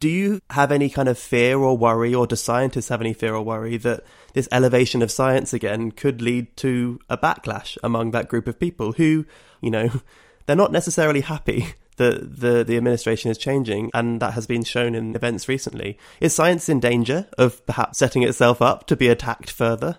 Do 0.00 0.08
you 0.08 0.40
have 0.50 0.72
any 0.72 0.90
kind 0.90 1.08
of 1.08 1.16
fear 1.16 1.56
or 1.56 1.78
worry, 1.78 2.12
or 2.12 2.26
do 2.26 2.34
scientists 2.34 2.88
have 2.88 3.00
any 3.00 3.12
fear 3.12 3.32
or 3.32 3.42
worry 3.42 3.76
that 3.76 4.02
this 4.32 4.48
elevation 4.50 5.00
of 5.00 5.12
science 5.12 5.52
again 5.52 5.92
could 5.92 6.20
lead 6.20 6.56
to 6.56 6.98
a 7.08 7.16
backlash 7.16 7.78
among 7.84 8.10
that 8.10 8.26
group 8.26 8.48
of 8.48 8.58
people 8.58 8.90
who, 8.94 9.24
you 9.60 9.70
know, 9.70 9.88
they're 10.46 10.56
not 10.56 10.72
necessarily 10.72 11.20
happy 11.20 11.74
that 11.96 12.40
the, 12.40 12.64
the 12.64 12.76
administration 12.76 13.30
is 13.30 13.38
changing, 13.38 13.90
and 13.94 14.20
that 14.20 14.34
has 14.34 14.46
been 14.46 14.64
shown 14.64 14.94
in 14.94 15.14
events 15.14 15.48
recently. 15.48 15.98
Is 16.20 16.34
science 16.34 16.68
in 16.68 16.80
danger 16.80 17.28
of 17.38 17.64
perhaps 17.66 17.98
setting 17.98 18.22
itself 18.22 18.60
up 18.60 18.86
to 18.88 18.96
be 18.96 19.08
attacked 19.08 19.50
further? 19.50 19.98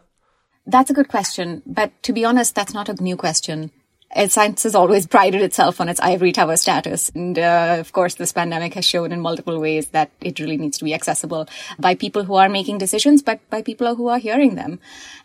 That's 0.65 0.89
a 0.89 0.93
good 0.93 1.07
question. 1.07 1.61
But 1.65 1.91
to 2.03 2.13
be 2.13 2.25
honest, 2.25 2.55
that's 2.55 2.73
not 2.73 2.89
a 2.89 3.01
new 3.01 3.15
question. 3.15 3.71
And 4.15 4.31
science 4.31 4.63
has 4.63 4.73
always 4.73 5.05
prided 5.15 5.41
itself 5.41 5.79
on 5.79 5.89
its 5.89 5.99
ivory 5.99 6.31
tower 6.31 6.55
status. 6.55 7.11
And 7.13 7.37
uh, 7.37 7.77
of 7.79 7.91
course, 7.91 8.15
this 8.15 8.31
pandemic 8.31 8.73
has 8.73 8.85
shown 8.85 9.11
in 9.11 9.21
multiple 9.21 9.59
ways 9.59 9.87
that 9.89 10.09
it 10.21 10.39
really 10.39 10.57
needs 10.57 10.77
to 10.79 10.85
be 10.85 10.93
accessible 10.93 11.47
by 11.77 11.93
people 11.93 12.23
who 12.23 12.35
are 12.35 12.49
making 12.49 12.79
decisions, 12.79 13.21
but 13.21 13.47
by 13.49 13.61
people 13.61 13.95
who 13.95 14.07
are 14.07 14.17
hearing 14.17 14.55
them. 14.55 14.79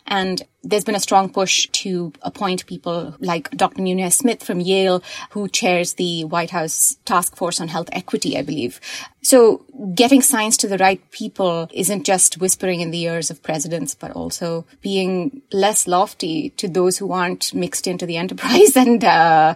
And 0.05 0.41
there's 0.63 0.83
been 0.83 0.95
a 0.95 0.99
strong 0.99 1.29
push 1.29 1.67
to 1.71 2.11
appoint 2.21 2.65
people 2.65 3.15
like 3.19 3.49
Dr. 3.51 3.81
Nunez 3.81 4.17
Smith 4.17 4.43
from 4.43 4.59
Yale, 4.59 5.01
who 5.31 5.47
chairs 5.47 5.93
the 5.93 6.25
White 6.25 6.51
House 6.51 6.97
Task 7.05 7.35
Force 7.35 7.61
on 7.61 7.69
Health 7.69 7.89
Equity, 7.91 8.37
I 8.37 8.41
believe. 8.41 8.79
So 9.23 9.65
getting 9.93 10.21
science 10.21 10.57
to 10.57 10.67
the 10.67 10.79
right 10.79 10.99
people 11.11 11.69
isn't 11.71 12.05
just 12.05 12.39
whispering 12.39 12.81
in 12.81 12.91
the 12.91 13.03
ears 13.03 13.29
of 13.29 13.43
presidents, 13.43 13.93
but 13.93 14.11
also 14.11 14.65
being 14.81 15.43
less 15.51 15.87
lofty 15.87 16.49
to 16.51 16.67
those 16.67 16.97
who 16.97 17.11
aren't 17.11 17.53
mixed 17.53 17.87
into 17.87 18.05
the 18.05 18.17
enterprise. 18.17 18.75
And, 18.81 19.03
uh, 19.03 19.55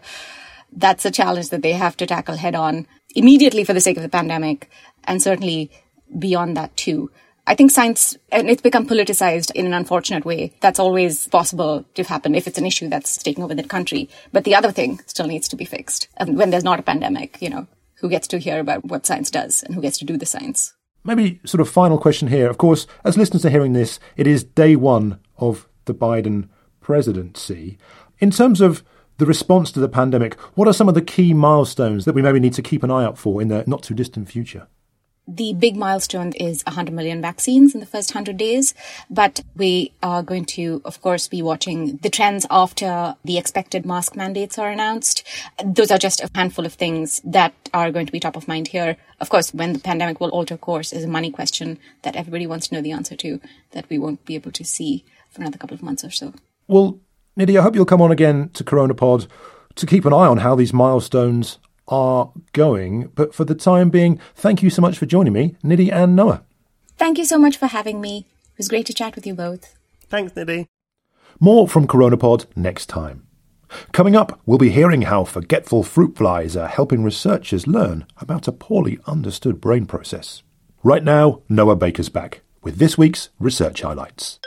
that's 0.76 1.06
a 1.06 1.12
challenge 1.12 1.50
that 1.50 1.62
they 1.62 1.74
have 1.74 1.98
to 1.98 2.06
tackle 2.06 2.36
head 2.36 2.54
on 2.54 2.88
immediately 3.16 3.64
for 3.64 3.74
the 3.74 3.82
sake 3.82 3.98
of 3.98 4.04
the 4.04 4.10
pandemic 4.10 4.70
and 5.06 5.22
certainly 5.22 5.72
beyond 6.20 6.58
that 6.58 6.76
too. 6.76 7.10
I 7.48 7.54
think 7.54 7.70
science, 7.70 8.18
and 8.32 8.50
it's 8.50 8.62
become 8.62 8.88
politicized 8.88 9.52
in 9.52 9.68
an 9.68 9.74
unfortunate 9.74 10.26
way. 10.26 10.54
That's 10.62 10.80
always 10.80 11.28
possible 11.28 11.86
to 11.94 12.04
happen 12.04 12.34
if 12.34 12.48
it's 12.48 12.58
an 12.58 12.66
issue 12.66 12.90
that's 12.90 13.22
taking 13.22 13.44
over 13.44 13.54
the 13.54 13.64
country. 13.64 14.10
But 14.32 14.46
the 14.46 14.56
other 14.56 14.72
thing 14.72 15.00
still 15.06 15.28
needs 15.28 15.48
to 15.50 15.56
be 15.56 15.66
fixed. 15.66 16.08
And 16.18 16.38
when 16.38 16.50
there's 16.50 16.64
not 16.64 16.80
a 16.80 16.84
pandemic, 16.84 17.40
you 17.42 17.50
know, 17.50 17.68
who 18.06 18.10
gets 18.10 18.28
to 18.28 18.38
hear 18.38 18.60
about 18.60 18.86
what 18.86 19.04
science 19.04 19.32
does 19.32 19.64
and 19.64 19.74
who 19.74 19.82
gets 19.82 19.98
to 19.98 20.06
do 20.06 20.16
the 20.16 20.28
science? 20.28 20.76
Maybe 21.04 21.40
sort 21.44 21.60
of 21.60 21.68
final 21.68 21.98
question 21.98 22.28
here. 22.28 22.48
Of 22.52 22.60
course, 22.60 22.86
as 23.04 23.18
listeners 23.18 23.44
are 23.46 23.50
hearing 23.50 23.74
this, 23.74 24.00
it 24.16 24.28
is 24.28 24.44
day 24.44 24.76
one 24.76 25.20
of 25.38 25.68
the 25.86 25.96
Biden 25.96 26.50
presidency. 26.82 27.80
In 28.20 28.30
terms 28.30 28.62
of 28.62 28.84
the 29.18 29.26
response 29.26 29.72
to 29.72 29.80
the 29.80 29.90
pandemic, 29.90 30.40
what 30.54 30.68
are 30.68 30.74
some 30.74 30.88
of 30.88 30.94
the 30.94 31.02
key 31.02 31.34
milestones 31.34 32.06
that 32.06 32.14
we 32.14 32.22
maybe 32.22 32.40
need 32.40 32.54
to 32.54 32.62
keep 32.62 32.84
an 32.84 32.92
eye 32.92 33.04
out 33.04 33.18
for 33.18 33.42
in 33.42 33.48
the 33.48 33.64
not 33.66 33.82
too 33.82 33.96
distant 33.96 34.30
future? 34.30 34.68
The 35.28 35.54
big 35.54 35.76
milestone 35.76 36.32
is 36.34 36.64
100 36.64 36.94
million 36.94 37.22
vaccines 37.22 37.74
in 37.74 37.80
the 37.80 37.86
first 37.86 38.14
100 38.14 38.38
days. 38.38 38.74
But 39.10 39.42
we 39.56 39.92
are 40.04 40.24
going 40.24 40.46
to, 40.46 40.82
of 40.86 41.02
course, 41.02 41.28
be 41.28 41.42
watching 41.42 41.98
the 41.98 42.10
trends 42.10 42.46
after 42.50 43.16
the 43.24 43.38
expected 43.38 43.86
mask 43.86 44.16
mandates 44.16 44.58
are 44.58 44.70
announced. 44.70 45.26
Those 45.64 45.92
are 45.92 45.98
just 45.98 46.22
a 46.22 46.30
handful 46.36 46.66
of 46.66 46.74
things 46.74 47.22
that 47.26 47.54
are 47.74 47.92
going 47.92 48.06
to 48.06 48.12
be 48.12 48.20
top 48.20 48.36
of 48.36 48.48
mind 48.48 48.70
here. 48.70 48.98
Of 49.20 49.30
course, 49.30 49.54
when 49.54 49.74
the 49.74 49.80
pandemic 49.80 50.20
will 50.20 50.30
alter 50.30 50.58
course 50.58 50.94
is 50.94 51.04
a 51.04 51.08
money 51.08 51.32
question 51.32 51.80
that 52.04 52.16
everybody 52.16 52.46
wants 52.48 52.68
to 52.68 52.76
know 52.76 52.82
the 52.82 52.92
answer 52.92 53.16
to 53.16 53.40
that 53.72 53.90
we 53.90 53.98
won't 53.98 54.26
be 54.26 54.36
able 54.36 54.52
to 54.52 54.64
see 54.64 55.06
for 55.30 55.42
another 55.42 55.58
couple 55.58 55.76
of 55.76 55.84
months 55.84 56.04
or 56.04 56.12
so. 56.12 56.34
Well, 56.68 57.00
Nidhi, 57.38 57.60
I 57.60 57.64
hope 57.64 57.76
you'll 57.76 57.86
come 57.86 58.02
on 58.02 58.12
again 58.12 58.50
to 58.54 58.64
CoronaPod 58.64 59.28
to 59.76 59.86
keep 59.86 60.06
an 60.06 60.14
eye 60.14 60.28
on 60.28 60.38
how 60.38 60.56
these 60.56 60.74
milestones 60.74 61.60
are 61.88 62.32
going. 62.54 63.12
But 63.16 63.34
for 63.34 63.46
the 63.46 63.56
time 63.56 63.90
being, 63.90 64.20
thank 64.36 64.64
you 64.64 64.70
so 64.70 64.82
much 64.82 64.98
for 64.98 65.06
joining 65.06 65.34
me, 65.34 65.56
Nidhi 65.64 65.92
and 65.92 66.16
Noah. 66.16 66.44
Thank 66.98 67.18
you 67.18 67.26
so 67.26 67.38
much 67.38 67.58
for 67.58 67.68
having 67.68 68.02
me. 68.02 68.26
It 68.54 68.58
was 68.58 68.70
great 68.70 68.86
to 68.88 68.94
chat 68.94 69.16
with 69.16 69.28
you 69.28 69.34
both. 69.34 69.76
Thanks, 70.10 70.34
Nidhi. 70.34 70.68
More 71.40 71.68
from 71.68 71.88
CoronaPod 71.88 72.46
next 72.56 72.88
time. 72.88 73.28
Coming 73.92 74.16
up, 74.16 74.40
we'll 74.46 74.58
be 74.58 74.70
hearing 74.70 75.04
how 75.04 75.26
forgetful 75.26 75.84
fruit 75.84 76.16
flies 76.16 76.56
are 76.56 76.68
helping 76.68 77.04
researchers 77.04 77.68
learn 77.68 78.06
about 78.18 78.48
a 78.48 78.54
poorly 78.54 79.00
understood 79.06 79.60
brain 79.60 79.86
process. 79.86 80.44
Right 80.84 81.04
now, 81.04 81.42
Noah 81.50 81.76
Baker's 81.76 82.10
back 82.10 82.42
with 82.62 82.78
this 82.78 82.98
week's 82.98 83.30
research 83.40 83.82
highlights. 83.82 84.40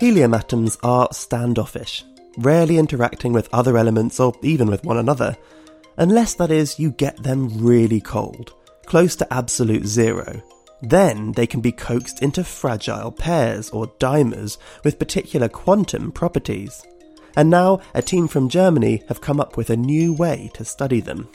Helium 0.00 0.34
atoms 0.34 0.76
are 0.82 1.08
standoffish 1.12 2.04
rarely 2.38 2.78
interacting 2.78 3.32
with 3.32 3.48
other 3.52 3.76
elements 3.76 4.18
or 4.20 4.34
even 4.42 4.68
with 4.68 4.84
one 4.84 4.98
another, 4.98 5.36
unless 5.96 6.34
that 6.34 6.50
is, 6.50 6.78
you 6.78 6.90
get 6.90 7.22
them 7.22 7.48
really 7.64 8.00
cold, 8.00 8.52
close 8.86 9.16
to 9.16 9.32
absolute 9.32 9.86
zero. 9.86 10.42
Then 10.80 11.32
they 11.32 11.46
can 11.46 11.60
be 11.60 11.72
coaxed 11.72 12.22
into 12.22 12.42
fragile 12.42 13.12
pairs 13.12 13.70
or 13.70 13.86
dimers 13.98 14.58
with 14.84 14.98
particular 14.98 15.48
quantum 15.48 16.10
properties. 16.10 16.84
And 17.36 17.48
now 17.48 17.80
a 17.94 18.02
team 18.02 18.28
from 18.28 18.48
Germany 18.48 19.02
have 19.08 19.20
come 19.20 19.40
up 19.40 19.56
with 19.56 19.70
a 19.70 19.76
new 19.76 20.12
way 20.12 20.50
to 20.54 20.64
study 20.64 21.00
them. 21.00 21.28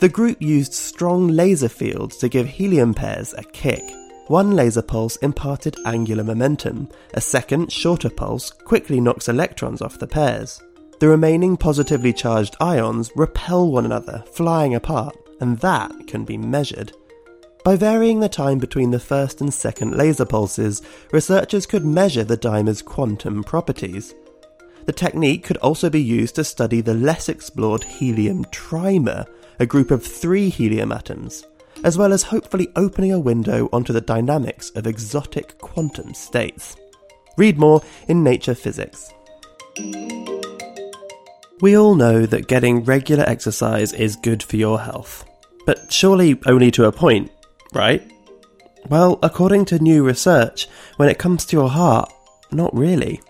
The 0.00 0.08
group 0.08 0.42
used 0.42 0.74
strong 0.74 1.28
laser 1.28 1.68
fields 1.68 2.16
to 2.18 2.28
give 2.28 2.46
helium 2.46 2.94
pairs 2.94 3.32
a 3.34 3.42
kick 3.42 3.82
one 4.28 4.54
laser 4.54 4.82
pulse 4.82 5.16
imparted 5.16 5.76
angular 5.84 6.22
momentum, 6.22 6.88
a 7.14 7.20
second, 7.20 7.72
shorter 7.72 8.10
pulse 8.10 8.50
quickly 8.50 9.00
knocks 9.00 9.28
electrons 9.28 9.82
off 9.82 9.98
the 9.98 10.06
pairs. 10.06 10.62
The 11.00 11.08
remaining 11.08 11.56
positively 11.56 12.12
charged 12.12 12.56
ions 12.60 13.10
repel 13.16 13.70
one 13.70 13.86
another, 13.86 14.24
flying 14.32 14.74
apart, 14.74 15.16
and 15.40 15.58
that 15.60 15.92
can 16.06 16.24
be 16.24 16.36
measured. 16.36 16.92
By 17.64 17.76
varying 17.76 18.20
the 18.20 18.28
time 18.28 18.58
between 18.58 18.90
the 18.90 19.00
first 19.00 19.40
and 19.40 19.52
second 19.52 19.96
laser 19.96 20.24
pulses, 20.24 20.82
researchers 21.12 21.66
could 21.66 21.84
measure 21.84 22.24
the 22.24 22.36
dimer's 22.36 22.82
quantum 22.82 23.42
properties. 23.44 24.14
The 24.86 24.92
technique 24.92 25.44
could 25.44 25.58
also 25.58 25.90
be 25.90 26.02
used 26.02 26.34
to 26.36 26.44
study 26.44 26.80
the 26.80 26.94
less 26.94 27.28
explored 27.28 27.84
helium 27.84 28.44
trimer, 28.46 29.26
a 29.58 29.66
group 29.66 29.90
of 29.90 30.04
three 30.04 30.48
helium 30.48 30.92
atoms 30.92 31.46
as 31.84 31.98
well 31.98 32.12
as 32.12 32.22
hopefully 32.22 32.68
opening 32.76 33.12
a 33.12 33.20
window 33.20 33.68
onto 33.72 33.92
the 33.92 34.00
dynamics 34.00 34.70
of 34.70 34.86
exotic 34.86 35.58
quantum 35.58 36.14
states. 36.14 36.76
Read 37.36 37.58
more 37.58 37.82
in 38.08 38.24
Nature 38.24 38.54
Physics. 38.54 39.12
We 41.60 41.76
all 41.76 41.94
know 41.94 42.24
that 42.26 42.48
getting 42.48 42.84
regular 42.84 43.24
exercise 43.24 43.92
is 43.92 44.16
good 44.16 44.42
for 44.42 44.56
your 44.56 44.80
health, 44.80 45.24
but 45.66 45.92
surely 45.92 46.38
only 46.46 46.70
to 46.72 46.84
a 46.84 46.92
point, 46.92 47.30
right? 47.72 48.02
Well, 48.88 49.18
according 49.22 49.66
to 49.66 49.78
new 49.78 50.04
research, 50.04 50.68
when 50.96 51.08
it 51.08 51.18
comes 51.18 51.44
to 51.46 51.56
your 51.56 51.68
heart, 51.68 52.12
not 52.52 52.74
really. 52.76 53.20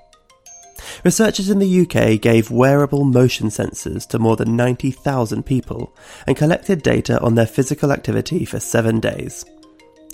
Researchers 1.04 1.50
in 1.50 1.58
the 1.58 1.80
UK 1.82 2.20
gave 2.20 2.50
wearable 2.50 3.04
motion 3.04 3.48
sensors 3.48 4.06
to 4.08 4.18
more 4.18 4.36
than 4.36 4.56
90,000 4.56 5.44
people 5.44 5.94
and 6.26 6.36
collected 6.36 6.82
data 6.82 7.20
on 7.20 7.34
their 7.34 7.46
physical 7.46 7.92
activity 7.92 8.44
for 8.44 8.60
seven 8.60 9.00
days. 9.00 9.44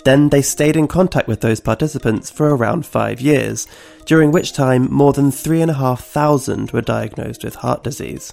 Then 0.05 0.29
they 0.29 0.43
stayed 0.43 0.77
in 0.77 0.87
contact 0.87 1.27
with 1.27 1.41
those 1.41 1.59
participants 1.59 2.29
for 2.29 2.55
around 2.55 2.85
five 2.85 3.19
years, 3.19 3.67
during 4.05 4.31
which 4.31 4.53
time 4.53 4.87
more 4.91 5.13
than 5.13 5.31
3,500 5.31 6.71
were 6.71 6.81
diagnosed 6.81 7.43
with 7.43 7.55
heart 7.55 7.83
disease. 7.83 8.31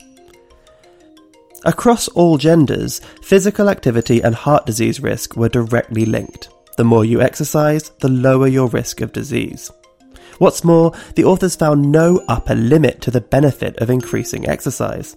Across 1.65 2.09
all 2.09 2.37
genders, 2.39 3.01
physical 3.23 3.71
activity 3.71 4.21
and 4.21 4.35
heart 4.35 4.67
disease 4.67 5.01
risk 5.01 5.37
were 5.37 5.49
directly 5.49 6.05
linked. 6.05 6.51
The 6.77 6.85
more 6.85 7.05
you 7.05 7.23
exercise, 7.23 7.91
the 8.01 8.09
lower 8.09 8.49
your 8.49 8.69
risk 8.69 9.01
of 9.01 9.13
disease. 9.13 9.71
What's 10.39 10.65
more, 10.65 10.93
the 11.15 11.25
authors 11.25 11.57
found 11.57 11.93
no 11.93 12.23
upper 12.29 12.55
limit 12.55 13.01
to 13.03 13.11
the 13.11 13.21
benefit 13.21 13.77
of 13.79 13.91
increasing 13.91 14.49
exercise. 14.49 15.15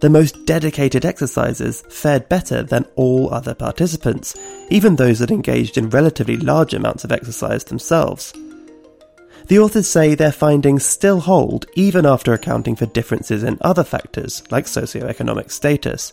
The 0.00 0.10
most 0.10 0.44
dedicated 0.44 1.04
exercisers 1.04 1.90
fared 1.90 2.28
better 2.28 2.62
than 2.62 2.86
all 2.96 3.32
other 3.32 3.54
participants, 3.54 4.36
even 4.68 4.96
those 4.96 5.20
that 5.20 5.30
engaged 5.30 5.78
in 5.78 5.88
relatively 5.88 6.36
large 6.36 6.74
amounts 6.74 7.04
of 7.04 7.12
exercise 7.12 7.64
themselves. 7.64 8.34
The 9.48 9.58
authors 9.58 9.88
say 9.88 10.14
their 10.14 10.32
findings 10.32 10.84
still 10.84 11.20
hold 11.20 11.66
even 11.74 12.04
after 12.04 12.32
accounting 12.32 12.74
for 12.74 12.86
differences 12.86 13.42
in 13.42 13.58
other 13.60 13.84
factors 13.84 14.42
like 14.50 14.66
socioeconomic 14.66 15.50
status. 15.50 16.12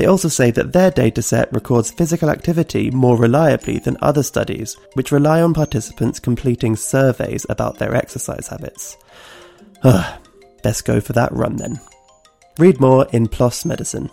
They 0.00 0.06
also 0.06 0.28
say 0.28 0.50
that 0.52 0.72
their 0.72 0.90
dataset 0.90 1.52
records 1.52 1.90
physical 1.90 2.30
activity 2.30 2.90
more 2.90 3.18
reliably 3.18 3.80
than 3.80 3.98
other 4.00 4.22
studies, 4.22 4.78
which 4.94 5.12
rely 5.12 5.42
on 5.42 5.52
participants 5.52 6.18
completing 6.18 6.74
surveys 6.74 7.44
about 7.50 7.76
their 7.76 7.94
exercise 7.94 8.48
habits. 8.48 8.96
Ugh, 9.82 10.18
best 10.62 10.86
go 10.86 11.02
for 11.02 11.12
that 11.12 11.30
run 11.34 11.56
then. 11.56 11.78
Read 12.58 12.80
more 12.80 13.08
in 13.12 13.28
PLOS 13.28 13.66
Medicine. 13.66 14.08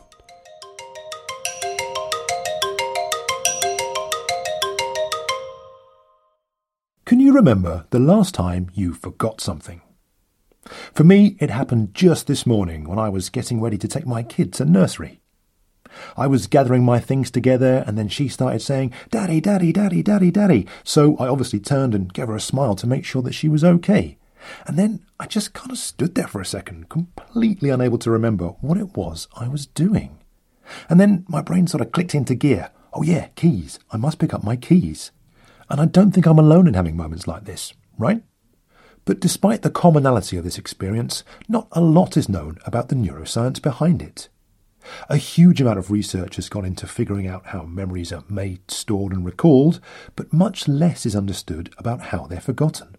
Can 7.06 7.21
you 7.21 7.32
remember 7.32 7.86
the 7.91 8.00
last 8.00 8.36
time 8.36 8.69
you 8.73 8.93
forgot 8.93 9.39
something? 9.39 9.82
For 10.93 11.06
me, 11.06 11.38
it 11.39 11.50
happened 11.50 11.93
just 11.93 12.28
this 12.28 12.45
morning 12.45 12.89
when 12.89 13.00
I 13.00 13.08
was 13.08 13.30
getting 13.30 13.62
ready 13.62 13.78
to 13.78 13.88
take 13.88 14.06
my 14.06 14.21
kid 14.21 14.52
to 14.56 14.65
nursery. 14.65 15.21
I 16.15 16.28
was 16.28 16.47
gathering 16.47 16.84
my 16.84 17.00
things 17.00 17.32
together, 17.32 17.84
and 17.88 17.97
then 17.97 18.08
she 18.08 18.28
started 18.28 18.62
saying, 18.62 18.93
Daddy, 19.10 19.41
Daddy, 19.41 19.71
Daddy, 19.71 20.04
Daddy, 20.04 20.32
Daddy. 20.32 20.67
So 20.84 21.17
I 21.17 21.28
obviously 21.28 21.60
turned 21.60 21.95
and 21.95 22.13
gave 22.13 22.28
her 22.28 22.36
a 22.36 22.41
smile 22.41 22.76
to 22.76 22.88
make 22.88 23.06
sure 23.06 23.21
that 23.23 23.34
she 23.34 23.47
was 23.47 23.63
okay. 23.63 24.17
And 24.65 24.78
then 24.78 25.06
I 25.19 25.26
just 25.26 25.54
kind 25.54 25.71
of 25.71 25.78
stood 25.78 26.15
there 26.15 26.28
for 26.28 26.41
a 26.41 26.45
second, 26.45 26.89
completely 26.89 27.69
unable 27.69 27.97
to 28.00 28.12
remember 28.12 28.50
what 28.62 28.78
it 28.78 28.95
was 28.95 29.28
I 29.36 29.47
was 29.47 29.65
doing. 29.65 30.19
And 30.89 31.00
then 31.00 31.26
my 31.28 31.41
brain 31.41 31.67
sort 31.67 31.82
of 31.82 31.91
clicked 31.91 32.15
into 32.15 32.36
gear. 32.36 32.71
Oh, 32.93 33.04
yeah, 33.04 33.28
keys. 33.36 33.80
I 33.91 33.97
must 33.97 34.19
pick 34.19 34.34
up 34.34 34.43
my 34.43 34.56
keys. 34.56 35.12
And 35.69 35.82
I 35.82 35.86
don't 35.86 36.12
think 36.12 36.26
I'm 36.26 36.39
alone 36.39 36.67
in 36.67 36.73
having 36.73 36.95
moments 36.95 37.28
like 37.28 37.45
this, 37.45 37.73
right? 37.97 38.23
But 39.06 39.19
despite 39.19 39.62
the 39.62 39.69
commonality 39.69 40.38
of 40.38 40.43
this 40.43 40.58
experience, 40.58 41.23
not 41.47 41.67
a 41.71 41.82
lot 41.82 42.17
is 42.17 42.28
known 42.28 42.58
about 42.65 42.89
the 42.89 42.95
neuroscience 42.95 43.62
behind 43.62 44.02
it. 44.02 44.30
A 45.10 45.17
huge 45.17 45.62
amount 45.62 45.80
of 45.80 45.91
research 45.91 46.36
has 46.36 46.50
gone 46.50 46.65
into 46.65 46.88
figuring 46.88 47.28
out 47.28 47.47
how 47.47 47.63
memories 47.63 48.12
are 48.12 48.23
made, 48.30 48.69
stored, 48.69 49.13
and 49.13 49.26
recalled, 49.26 49.80
but 50.15 50.34
much 50.34 50.67
less 50.67 51.06
is 51.06 51.15
understood 51.15 51.73
about 51.78 52.02
how 52.02 52.26
they're 52.26 52.41
forgotten. 52.41 52.95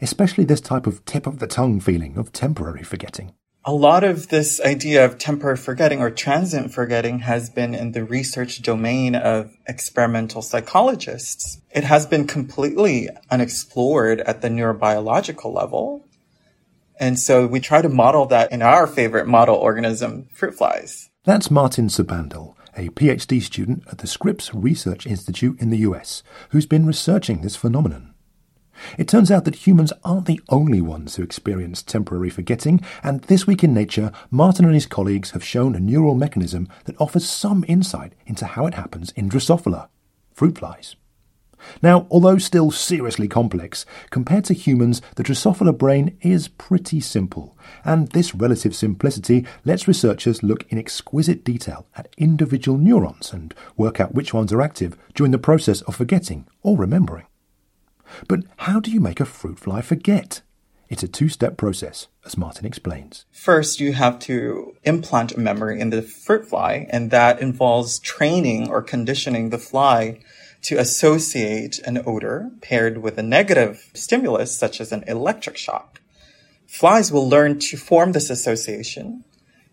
Especially 0.00 0.44
this 0.44 0.60
type 0.60 0.86
of 0.86 1.04
tip 1.04 1.26
of 1.26 1.38
the 1.38 1.46
tongue 1.46 1.80
feeling 1.80 2.16
of 2.16 2.32
temporary 2.32 2.82
forgetting. 2.82 3.32
A 3.68 3.72
lot 3.72 4.04
of 4.04 4.28
this 4.28 4.60
idea 4.60 5.04
of 5.04 5.18
temporary 5.18 5.56
forgetting 5.56 6.00
or 6.00 6.08
transient 6.08 6.72
forgetting 6.72 7.18
has 7.18 7.50
been 7.50 7.74
in 7.74 7.90
the 7.90 8.04
research 8.04 8.62
domain 8.62 9.16
of 9.16 9.56
experimental 9.66 10.40
psychologists. 10.40 11.60
It 11.72 11.82
has 11.82 12.06
been 12.06 12.28
completely 12.28 13.08
unexplored 13.28 14.20
at 14.20 14.40
the 14.40 14.50
neurobiological 14.50 15.52
level. 15.52 16.05
And 16.98 17.18
so 17.18 17.46
we 17.46 17.60
try 17.60 17.82
to 17.82 17.88
model 17.88 18.26
that 18.26 18.52
in 18.52 18.62
our 18.62 18.86
favorite 18.86 19.26
model 19.26 19.56
organism, 19.56 20.28
fruit 20.32 20.54
flies. 20.54 21.10
That's 21.24 21.50
Martin 21.50 21.88
Sabandal, 21.88 22.54
a 22.76 22.88
PhD 22.90 23.42
student 23.42 23.84
at 23.90 23.98
the 23.98 24.06
Scripps 24.06 24.54
Research 24.54 25.06
Institute 25.06 25.60
in 25.60 25.70
the 25.70 25.78
US, 25.78 26.22
who's 26.50 26.66
been 26.66 26.86
researching 26.86 27.40
this 27.40 27.56
phenomenon. 27.56 28.14
It 28.98 29.08
turns 29.08 29.30
out 29.30 29.44
that 29.44 29.66
humans 29.66 29.92
aren't 30.04 30.26
the 30.26 30.40
only 30.48 30.80
ones 30.80 31.16
who 31.16 31.22
experience 31.22 31.82
temporary 31.82 32.30
forgetting, 32.30 32.80
and 33.02 33.22
this 33.22 33.46
week 33.46 33.64
in 33.64 33.72
Nature, 33.72 34.12
Martin 34.30 34.64
and 34.66 34.74
his 34.74 34.86
colleagues 34.86 35.30
have 35.30 35.44
shown 35.44 35.74
a 35.74 35.80
neural 35.80 36.14
mechanism 36.14 36.68
that 36.84 37.00
offers 37.00 37.28
some 37.28 37.64
insight 37.68 38.12
into 38.26 38.44
how 38.44 38.66
it 38.66 38.74
happens 38.74 39.12
in 39.12 39.28
Drosophila, 39.28 39.88
fruit 40.32 40.58
flies. 40.58 40.96
Now, 41.82 42.06
although 42.10 42.38
still 42.38 42.70
seriously 42.70 43.28
complex, 43.28 43.86
compared 44.10 44.44
to 44.46 44.54
humans, 44.54 45.02
the 45.16 45.22
Drosophila 45.22 45.76
brain 45.76 46.16
is 46.20 46.48
pretty 46.48 47.00
simple, 47.00 47.56
and 47.84 48.08
this 48.08 48.34
relative 48.34 48.74
simplicity 48.74 49.46
lets 49.64 49.88
researchers 49.88 50.42
look 50.42 50.64
in 50.70 50.78
exquisite 50.78 51.44
detail 51.44 51.86
at 51.96 52.14
individual 52.16 52.78
neurons 52.78 53.32
and 53.32 53.54
work 53.76 54.00
out 54.00 54.14
which 54.14 54.34
ones 54.34 54.52
are 54.52 54.62
active 54.62 54.96
during 55.14 55.32
the 55.32 55.38
process 55.38 55.82
of 55.82 55.96
forgetting 55.96 56.46
or 56.62 56.76
remembering. 56.76 57.26
But 58.28 58.44
how 58.58 58.80
do 58.80 58.90
you 58.90 59.00
make 59.00 59.20
a 59.20 59.24
fruit 59.24 59.58
fly 59.58 59.80
forget? 59.80 60.42
It's 60.88 61.02
a 61.02 61.08
two 61.08 61.28
step 61.28 61.56
process, 61.56 62.06
as 62.24 62.38
Martin 62.38 62.64
explains. 62.64 63.24
First, 63.32 63.80
you 63.80 63.92
have 63.94 64.20
to 64.20 64.76
implant 64.84 65.32
a 65.32 65.40
memory 65.40 65.80
in 65.80 65.90
the 65.90 66.02
fruit 66.02 66.46
fly, 66.48 66.86
and 66.90 67.10
that 67.10 67.40
involves 67.40 67.98
training 67.98 68.68
or 68.68 68.82
conditioning 68.82 69.50
the 69.50 69.58
fly 69.58 70.20
to 70.66 70.76
associate 70.76 71.78
an 71.86 72.02
odor 72.06 72.50
paired 72.60 72.98
with 72.98 73.16
a 73.18 73.22
negative 73.22 73.88
stimulus, 73.94 74.58
such 74.58 74.80
as 74.80 74.90
an 74.90 75.04
electric 75.06 75.56
shock. 75.56 76.00
Flies 76.66 77.12
will 77.12 77.28
learn 77.28 77.60
to 77.60 77.76
form 77.76 78.10
this 78.10 78.30
association 78.30 79.22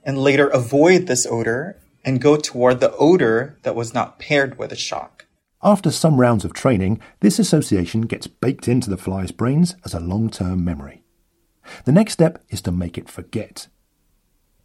and 0.03 0.19
later 0.19 0.47
avoid 0.49 1.08
this 1.08 1.25
odor 1.25 1.82
and 2.06 2.21
go 2.21 2.38
toward 2.38 2.79
the 2.79 2.95
odor 2.97 3.58
that 3.63 3.75
was 3.75 3.95
not 3.95 4.19
paired 4.19 4.60
with 4.60 4.71
a 4.71 4.75
shock. 4.75 5.25
After 5.63 5.89
some 5.89 6.19
rounds 6.19 6.45
of 6.45 6.53
training, 6.53 7.01
this 7.21 7.39
association 7.39 8.01
gets 8.01 8.27
baked 8.27 8.67
into 8.67 8.91
the 8.91 8.97
fly's 8.97 9.32
brains 9.32 9.75
as 9.84 9.95
a 9.95 9.99
long 9.99 10.29
term 10.29 10.63
memory. 10.63 11.01
The 11.86 11.91
next 11.91 12.13
step 12.13 12.43
is 12.49 12.62
to 12.62 12.71
make 12.71 12.99
it 12.99 13.10
forget. 13.10 13.67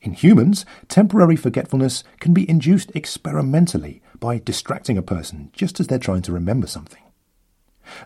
In 0.03 0.13
humans, 0.13 0.67
temporary 0.89 1.37
forgetfulness 1.37 2.05
can 2.21 2.35
be 2.35 2.49
induced 2.49 2.93
experimentally 2.95 4.03
by 4.21 4.39
distracting 4.39 4.99
a 4.99 5.03
person 5.03 5.51
just 5.53 5.81
as 5.81 5.87
they're 5.87 5.99
trying 5.99 6.23
to 6.23 6.33
remember 6.33 6.67
something. 6.67 7.03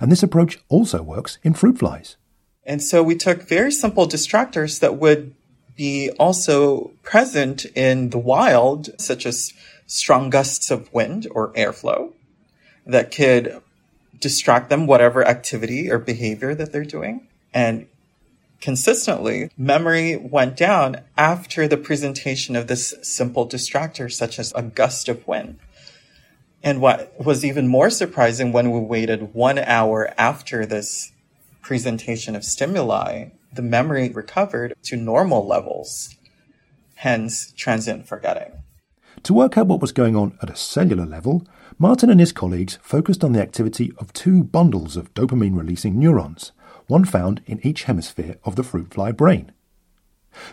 And 0.01 0.13
this 0.13 0.23
approach 0.23 0.59
also 0.69 1.03
works 1.03 1.39
in 1.43 1.55
fruit 1.55 1.79
flies. 1.79 2.17
And 2.65 2.83
so 2.83 3.03
we 3.03 3.17
took 3.17 3.43
very 3.43 3.73
simple 3.73 4.07
distractors 4.07 4.81
that 4.81 4.97
would 4.97 5.35
be 5.77 6.11
also 6.19 6.93
present 7.03 7.65
in 7.75 8.11
the 8.11 8.19
wild, 8.19 9.01
such 9.01 9.27
as 9.27 9.53
strong 9.87 10.31
gusts 10.31 10.71
of 10.71 10.93
wind 10.93 11.27
or 11.31 11.53
airflow 11.55 12.13
that 12.87 13.11
could 13.11 13.61
distract 14.21 14.71
them, 14.71 14.87
whatever 14.87 15.27
activity 15.27 15.91
or 15.91 15.99
behavior 15.99 16.55
that 16.55 16.73
they're 16.73 16.85
doing. 16.85 17.27
And 17.53 17.87
consistently, 18.61 19.51
memory 19.57 20.17
went 20.17 20.57
down 20.57 21.01
after 21.17 21.67
the 21.67 21.77
presentation 21.77 22.55
of 22.55 22.69
this 22.69 22.95
simple 23.03 23.49
distractor, 23.49 24.11
such 24.11 24.39
as 24.39 24.53
a 24.55 24.63
gust 24.63 25.09
of 25.09 25.27
wind. 25.27 25.59
And 26.63 26.81
what 26.81 27.13
was 27.19 27.45
even 27.45 27.67
more 27.67 27.91
surprising 27.91 28.53
when 28.53 28.71
we 28.71 28.81
waited 28.81 29.35
one 29.35 29.59
hour 29.59 30.15
after 30.17 30.65
this 30.65 31.13
presentation 31.61 32.37
of 32.37 32.45
stimuli, 32.45 33.31
the 33.53 33.63
memory 33.63 34.09
recovered 34.09 34.75
to 34.85 34.97
normal 34.97 35.47
levels, 35.47 36.15
hence 36.95 37.53
transient 37.57 38.07
forgetting. 38.07 38.53
To 39.25 39.35
work 39.35 39.59
out 39.59 39.67
what 39.67 39.81
was 39.81 39.93
going 39.93 40.17
on 40.17 40.39
at 40.43 40.51
a 40.51 40.57
cellular 40.57 41.07
level, 41.07 41.47
Martin 41.79 42.11
and 42.11 42.21
his 42.21 42.33
colleagues 42.33 42.79
focused 42.83 43.25
on 43.25 43.33
the 43.33 43.43
activity 43.43 43.93
of 43.99 44.13
two 44.13 44.45
bundles 44.45 44.97
of 44.97 45.13
dopamine 45.15 45.57
releasing 45.57 45.99
neurons, 45.99 46.53
one 46.87 47.05
found 47.05 47.43
in 47.47 47.65
each 47.67 47.85
hemisphere 47.85 48.37
of 48.45 48.57
the 48.57 48.63
fruit 48.63 48.95
fly 48.95 49.13
brain. 49.13 49.53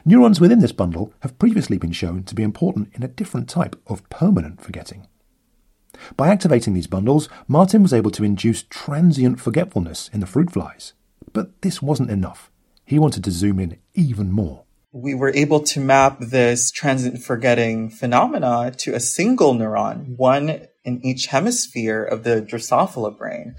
Neurons 0.06 0.42
within 0.42 0.60
this 0.60 0.72
bundle 0.72 1.14
have 1.22 1.40
previously 1.40 1.78
been 1.78 1.92
shown 1.92 2.24
to 2.24 2.36
be 2.36 2.44
important 2.44 2.90
in 2.94 3.04
a 3.04 3.08
different 3.08 3.48
type 3.48 3.76
of 3.88 4.08
permanent 4.10 4.62
forgetting. 4.62 5.08
By 6.18 6.30
activating 6.30 6.74
these 6.74 6.88
bundles, 6.88 7.30
Martin 7.48 7.84
was 7.84 7.94
able 7.94 8.12
to 8.12 8.24
induce 8.24 8.64
transient 8.64 9.40
forgetfulness 9.40 10.10
in 10.14 10.20
the 10.20 10.26
fruit 10.26 10.52
flies. 10.52 10.94
But 11.34 11.62
this 11.62 11.82
wasn't 11.82 12.12
enough. 12.12 12.52
He 12.86 13.00
wanted 13.00 13.24
to 13.24 13.32
zoom 13.32 13.60
in 13.60 13.78
even 13.94 14.32
more 14.32 14.64
we 14.92 15.14
were 15.14 15.32
able 15.36 15.60
to 15.60 15.80
map 15.80 16.20
this 16.20 16.72
transient 16.72 17.22
forgetting 17.22 17.90
phenomena 17.90 18.72
to 18.78 18.96
a 18.96 19.00
single 19.00 19.54
neuron, 19.54 20.18
one 20.18 20.68
in 20.84 21.06
each 21.06 21.28
hemisphere 21.28 22.04
of 22.04 22.24
the 22.24 22.42
Drosophila 22.42 23.16
brain. 23.18 23.56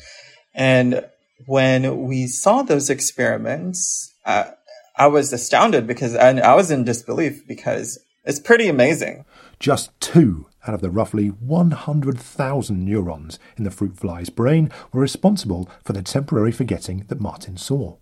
And 0.55 1.07
when 1.47 2.03
we 2.07 2.27
saw 2.27 2.63
those 2.63 2.91
experiments, 2.91 4.13
uh, 4.27 4.51
I 4.97 5.07
was 5.07 5.33
astounded 5.33 5.87
because 5.87 6.17
I, 6.17 6.31
I 6.39 6.55
was 6.55 6.71
in 6.71 6.85
disbelief 6.85 7.47
because 7.47 7.99
it's 8.25 8.41
pretty 8.41 8.69
amazing. 8.69 9.25
Just 9.61 9.99
two 10.01 10.47
out 10.67 10.75
of 10.75 10.81
the 10.81 10.91
roughly 10.91 11.29
100,000 11.29 12.85
neurons 12.85 13.39
in 13.57 13.65
the 13.65 13.71
fruit 13.71 13.97
fly's 13.97 14.31
brain 14.31 14.71
were 14.93 15.01
responsible 15.01 15.69
for 15.85 15.93
the 15.93 16.03
temporary 16.03 16.53
forgetting 16.53 17.05
that 17.09 17.21
Martin 17.21 17.57
saw. 17.57 17.97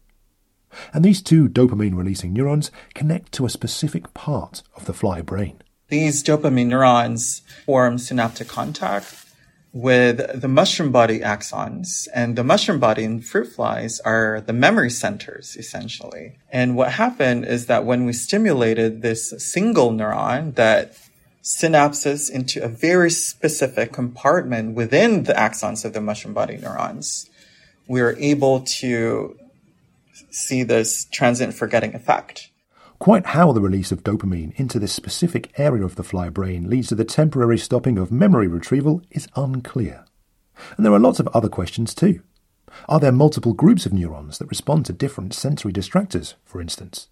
And 0.92 1.04
these 1.04 1.22
two 1.22 1.48
dopamine 1.48 1.96
releasing 1.96 2.32
neurons 2.32 2.70
connect 2.94 3.32
to 3.32 3.46
a 3.46 3.50
specific 3.50 4.12
part 4.14 4.62
of 4.76 4.84
the 4.84 4.92
fly 4.92 5.22
brain. 5.22 5.62
These 5.88 6.22
dopamine 6.22 6.66
neurons 6.66 7.42
form 7.64 7.98
synaptic 7.98 8.48
contact 8.48 9.24
with 9.72 10.40
the 10.40 10.48
mushroom 10.48 10.90
body 10.90 11.20
axons. 11.20 12.08
And 12.14 12.36
the 12.36 12.44
mushroom 12.44 12.78
body 12.80 13.04
in 13.04 13.20
fruit 13.20 13.48
flies 13.48 14.00
are 14.00 14.42
the 14.44 14.52
memory 14.52 14.90
centers, 14.90 15.56
essentially. 15.56 16.38
And 16.50 16.76
what 16.76 16.92
happened 16.92 17.46
is 17.46 17.66
that 17.66 17.84
when 17.84 18.04
we 18.04 18.12
stimulated 18.12 19.02
this 19.02 19.30
single 19.38 19.90
neuron 19.90 20.54
that 20.56 20.96
synapses 21.48 22.30
into 22.30 22.62
a 22.62 22.68
very 22.68 23.10
specific 23.10 23.90
compartment 23.90 24.74
within 24.74 25.22
the 25.22 25.32
axons 25.32 25.82
of 25.82 25.94
the 25.94 26.00
mushroom 26.00 26.34
body 26.34 26.58
neurons, 26.58 27.30
we're 27.86 28.14
able 28.18 28.60
to 28.60 29.34
see 30.30 30.62
this 30.62 31.06
transient 31.06 31.54
forgetting 31.54 31.94
effect. 31.94 32.50
Quite 32.98 33.26
how 33.26 33.52
the 33.52 33.62
release 33.62 33.90
of 33.90 34.04
dopamine 34.04 34.52
into 34.56 34.78
this 34.78 34.92
specific 34.92 35.50
area 35.58 35.84
of 35.84 35.96
the 35.96 36.02
fly 36.02 36.28
brain 36.28 36.68
leads 36.68 36.88
to 36.88 36.94
the 36.94 37.04
temporary 37.04 37.56
stopping 37.56 37.96
of 37.96 38.12
memory 38.12 38.46
retrieval 38.46 39.00
is 39.10 39.26
unclear. 39.34 40.04
And 40.76 40.84
there 40.84 40.92
are 40.92 40.98
lots 40.98 41.18
of 41.18 41.28
other 41.28 41.48
questions 41.48 41.94
too. 41.94 42.20
Are 42.90 43.00
there 43.00 43.12
multiple 43.12 43.54
groups 43.54 43.86
of 43.86 43.94
neurons 43.94 44.36
that 44.36 44.50
respond 44.50 44.84
to 44.86 44.92
different 44.92 45.32
sensory 45.32 45.72
distractors, 45.72 46.34
for 46.44 46.60
instance? 46.60 47.08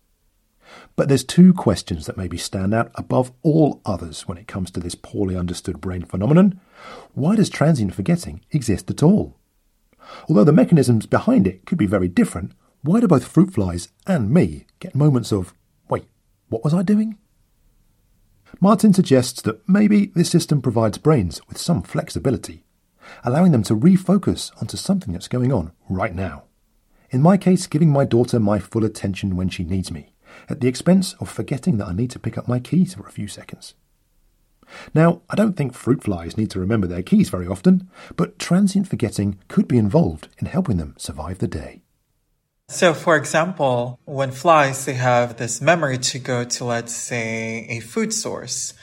But 0.96 1.08
there's 1.08 1.24
two 1.24 1.52
questions 1.52 2.06
that 2.06 2.16
maybe 2.16 2.38
stand 2.38 2.74
out 2.74 2.90
above 2.94 3.32
all 3.42 3.80
others 3.84 4.26
when 4.26 4.38
it 4.38 4.48
comes 4.48 4.70
to 4.72 4.80
this 4.80 4.94
poorly 4.94 5.36
understood 5.36 5.80
brain 5.80 6.04
phenomenon. 6.04 6.60
Why 7.14 7.36
does 7.36 7.50
transient 7.50 7.94
forgetting 7.94 8.44
exist 8.50 8.90
at 8.90 9.02
all? 9.02 9.36
Although 10.28 10.44
the 10.44 10.52
mechanisms 10.52 11.06
behind 11.06 11.46
it 11.46 11.66
could 11.66 11.78
be 11.78 11.86
very 11.86 12.08
different, 12.08 12.52
why 12.82 13.00
do 13.00 13.08
both 13.08 13.26
fruit 13.26 13.52
flies 13.52 13.88
and 14.06 14.30
me 14.30 14.66
get 14.78 14.94
moments 14.94 15.32
of, 15.32 15.54
wait, 15.88 16.04
what 16.48 16.62
was 16.62 16.72
I 16.72 16.82
doing? 16.82 17.18
Martin 18.60 18.92
suggests 18.92 19.42
that 19.42 19.68
maybe 19.68 20.06
this 20.06 20.30
system 20.30 20.62
provides 20.62 20.98
brains 20.98 21.40
with 21.48 21.58
some 21.58 21.82
flexibility, 21.82 22.64
allowing 23.24 23.52
them 23.52 23.62
to 23.64 23.74
refocus 23.76 24.50
onto 24.60 24.76
something 24.76 25.12
that's 25.12 25.28
going 25.28 25.52
on 25.52 25.72
right 25.88 26.14
now. 26.14 26.44
In 27.10 27.22
my 27.22 27.36
case, 27.36 27.66
giving 27.66 27.90
my 27.90 28.04
daughter 28.04 28.40
my 28.40 28.58
full 28.58 28.84
attention 28.84 29.36
when 29.36 29.48
she 29.48 29.64
needs 29.64 29.90
me, 29.90 30.12
at 30.48 30.60
the 30.60 30.68
expense 30.68 31.14
of 31.14 31.28
forgetting 31.28 31.78
that 31.78 31.88
I 31.88 31.92
need 31.92 32.10
to 32.12 32.18
pick 32.18 32.36
up 32.36 32.48
my 32.48 32.58
keys 32.58 32.94
for 32.94 33.06
a 33.06 33.12
few 33.12 33.28
seconds. 33.28 33.74
Now, 34.94 35.22
I 35.30 35.36
don't 35.36 35.56
think 35.56 35.74
fruit 35.74 36.02
flies 36.02 36.36
need 36.36 36.50
to 36.50 36.60
remember 36.60 36.86
their 36.86 37.02
keys 37.02 37.28
very 37.28 37.46
often, 37.46 37.88
but 38.16 38.38
transient 38.38 38.88
forgetting 38.88 39.38
could 39.48 39.68
be 39.68 39.78
involved 39.78 40.28
in 40.38 40.46
helping 40.46 40.76
them 40.76 40.94
survive 40.98 41.38
the 41.38 41.48
day. 41.48 41.82
So, 42.68 42.94
for 42.94 43.16
example, 43.16 44.00
when 44.06 44.32
flies, 44.32 44.84
they 44.84 44.94
have 44.94 45.36
this 45.36 45.60
memory 45.60 45.98
to 45.98 46.18
go 46.18 46.42
to, 46.42 46.64
let's 46.64 46.92
say, 46.92 47.66
a 47.68 47.80
food 47.80 48.12
source. 48.12 48.74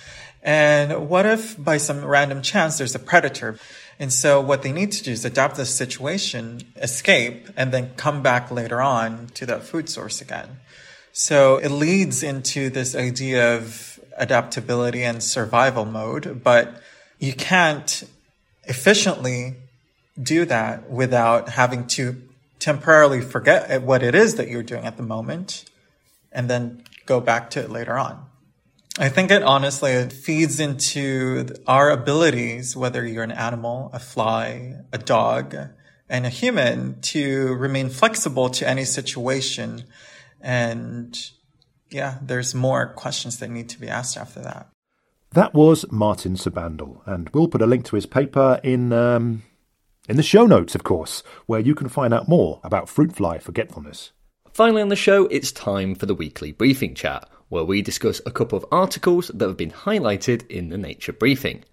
And 0.42 1.10
what 1.10 1.26
if 1.26 1.62
by 1.62 1.78
some 1.78 2.06
random 2.06 2.42
chance 2.42 2.78
there's 2.78 2.96
a 2.96 3.00
predator? 3.00 3.60
And 4.00 4.12
so 4.12 4.39
what 4.39 4.62
they 4.62 4.72
need 4.72 4.92
to 4.94 5.04
do 5.04 5.12
is 5.12 5.26
adapt 5.26 5.58
the 5.58 5.66
situation, 5.66 6.62
escape, 6.78 7.50
and 7.58 7.74
then 7.74 7.92
come 7.96 8.22
back 8.22 8.52
later 8.52 8.82
on 8.82 9.28
to 9.36 9.46
that 9.48 9.63
food 9.63 9.89
source 9.89 10.22
again. 10.22 10.60
So 11.15 11.58
it 11.58 11.69
leads 11.69 12.23
into 12.23 12.71
this 12.71 12.95
idea 12.95 13.58
of 13.58 13.99
adaptability 14.17 15.04
and 15.04 15.21
survival 15.21 15.86
mode, 15.86 16.41
but 16.43 16.82
you 17.19 17.34
can't 17.34 18.04
efficiently 18.63 19.56
do 20.21 20.45
that 20.45 20.89
without 20.89 21.49
having 21.49 21.86
to 21.88 22.19
temporarily 22.58 23.21
forget 23.21 23.84
what 23.84 24.02
it 24.02 24.15
is 24.15 24.36
that 24.36 24.47
you're 24.47 24.63
doing 24.63 24.86
at 24.86 24.97
the 24.97 25.04
moment 25.04 25.65
and 26.32 26.49
then 26.49 26.84
go 27.06 27.19
back 27.19 27.52
to 27.52 27.60
it 27.60 27.69
later 27.69 27.95
on. 27.95 28.26
I 28.97 29.10
think 29.10 29.30
it 29.30 29.43
honestly 29.43 29.91
it 29.91 30.12
feeds 30.12 30.60
into 30.60 31.47
our 31.67 31.91
abilities, 31.91 32.76
whether 32.76 33.06
you're 33.06 33.23
an 33.23 33.32
animal, 33.32 33.91
a 33.93 33.99
fly, 33.99 34.78
a 34.91 34.97
dog, 34.97 35.56
and 36.10 36.26
a 36.26 36.30
human, 36.30 37.02
to 37.02 37.54
remain 37.54 37.89
flexible 37.89 38.49
to 38.49 38.67
any 38.67 38.86
situation. 38.86 39.84
And 40.43 41.17
yeah, 41.89 42.17
there's 42.21 42.53
more 42.53 42.88
questions 42.93 43.39
that 43.39 43.49
need 43.49 43.69
to 43.69 43.79
be 43.79 43.88
asked 43.88 44.17
after 44.17 44.41
that. 44.41 44.69
That 45.32 45.53
was 45.56 45.91
Martin 45.91 46.36
Sabandal, 46.36 47.01
and 47.08 47.29
we'll 47.29 47.47
put 47.47 47.63
a 47.63 47.65
link 47.65 47.86
to 47.86 47.95
his 47.95 48.06
paper 48.06 48.60
in 48.62 48.93
um, 48.93 49.41
in 50.08 50.17
the 50.17 50.21
show 50.21 50.45
notes, 50.45 50.75
of 50.75 50.84
course, 50.84 51.23
where 51.47 51.62
you 51.62 51.73
can 51.73 51.89
find 51.89 52.13
out 52.13 52.27
more 52.27 52.60
about 52.63 52.89
fruit 52.89 53.15
fly 53.15 53.39
forgetfulness. 53.39 54.12
Finally 54.51 54.84
on 54.84 54.89
the 54.89 54.95
show, 54.95 55.25
it's 55.27 55.51
time 55.51 55.95
for 55.95 56.06
the 56.06 56.13
weekly 56.13 56.51
briefing 56.51 56.93
chat, 56.93 57.27
where 57.49 57.63
we 57.63 57.82
discuss 57.82 58.21
a 58.25 58.32
couple 58.32 58.58
of 58.58 58.65
articles 58.71 59.29
that 59.34 59.47
have 59.47 59.58
been 59.58 59.71
highlighted 59.71 60.45
in 60.51 60.69
the 60.69 60.77
Nature 60.77 61.13
briefing. 61.13 61.63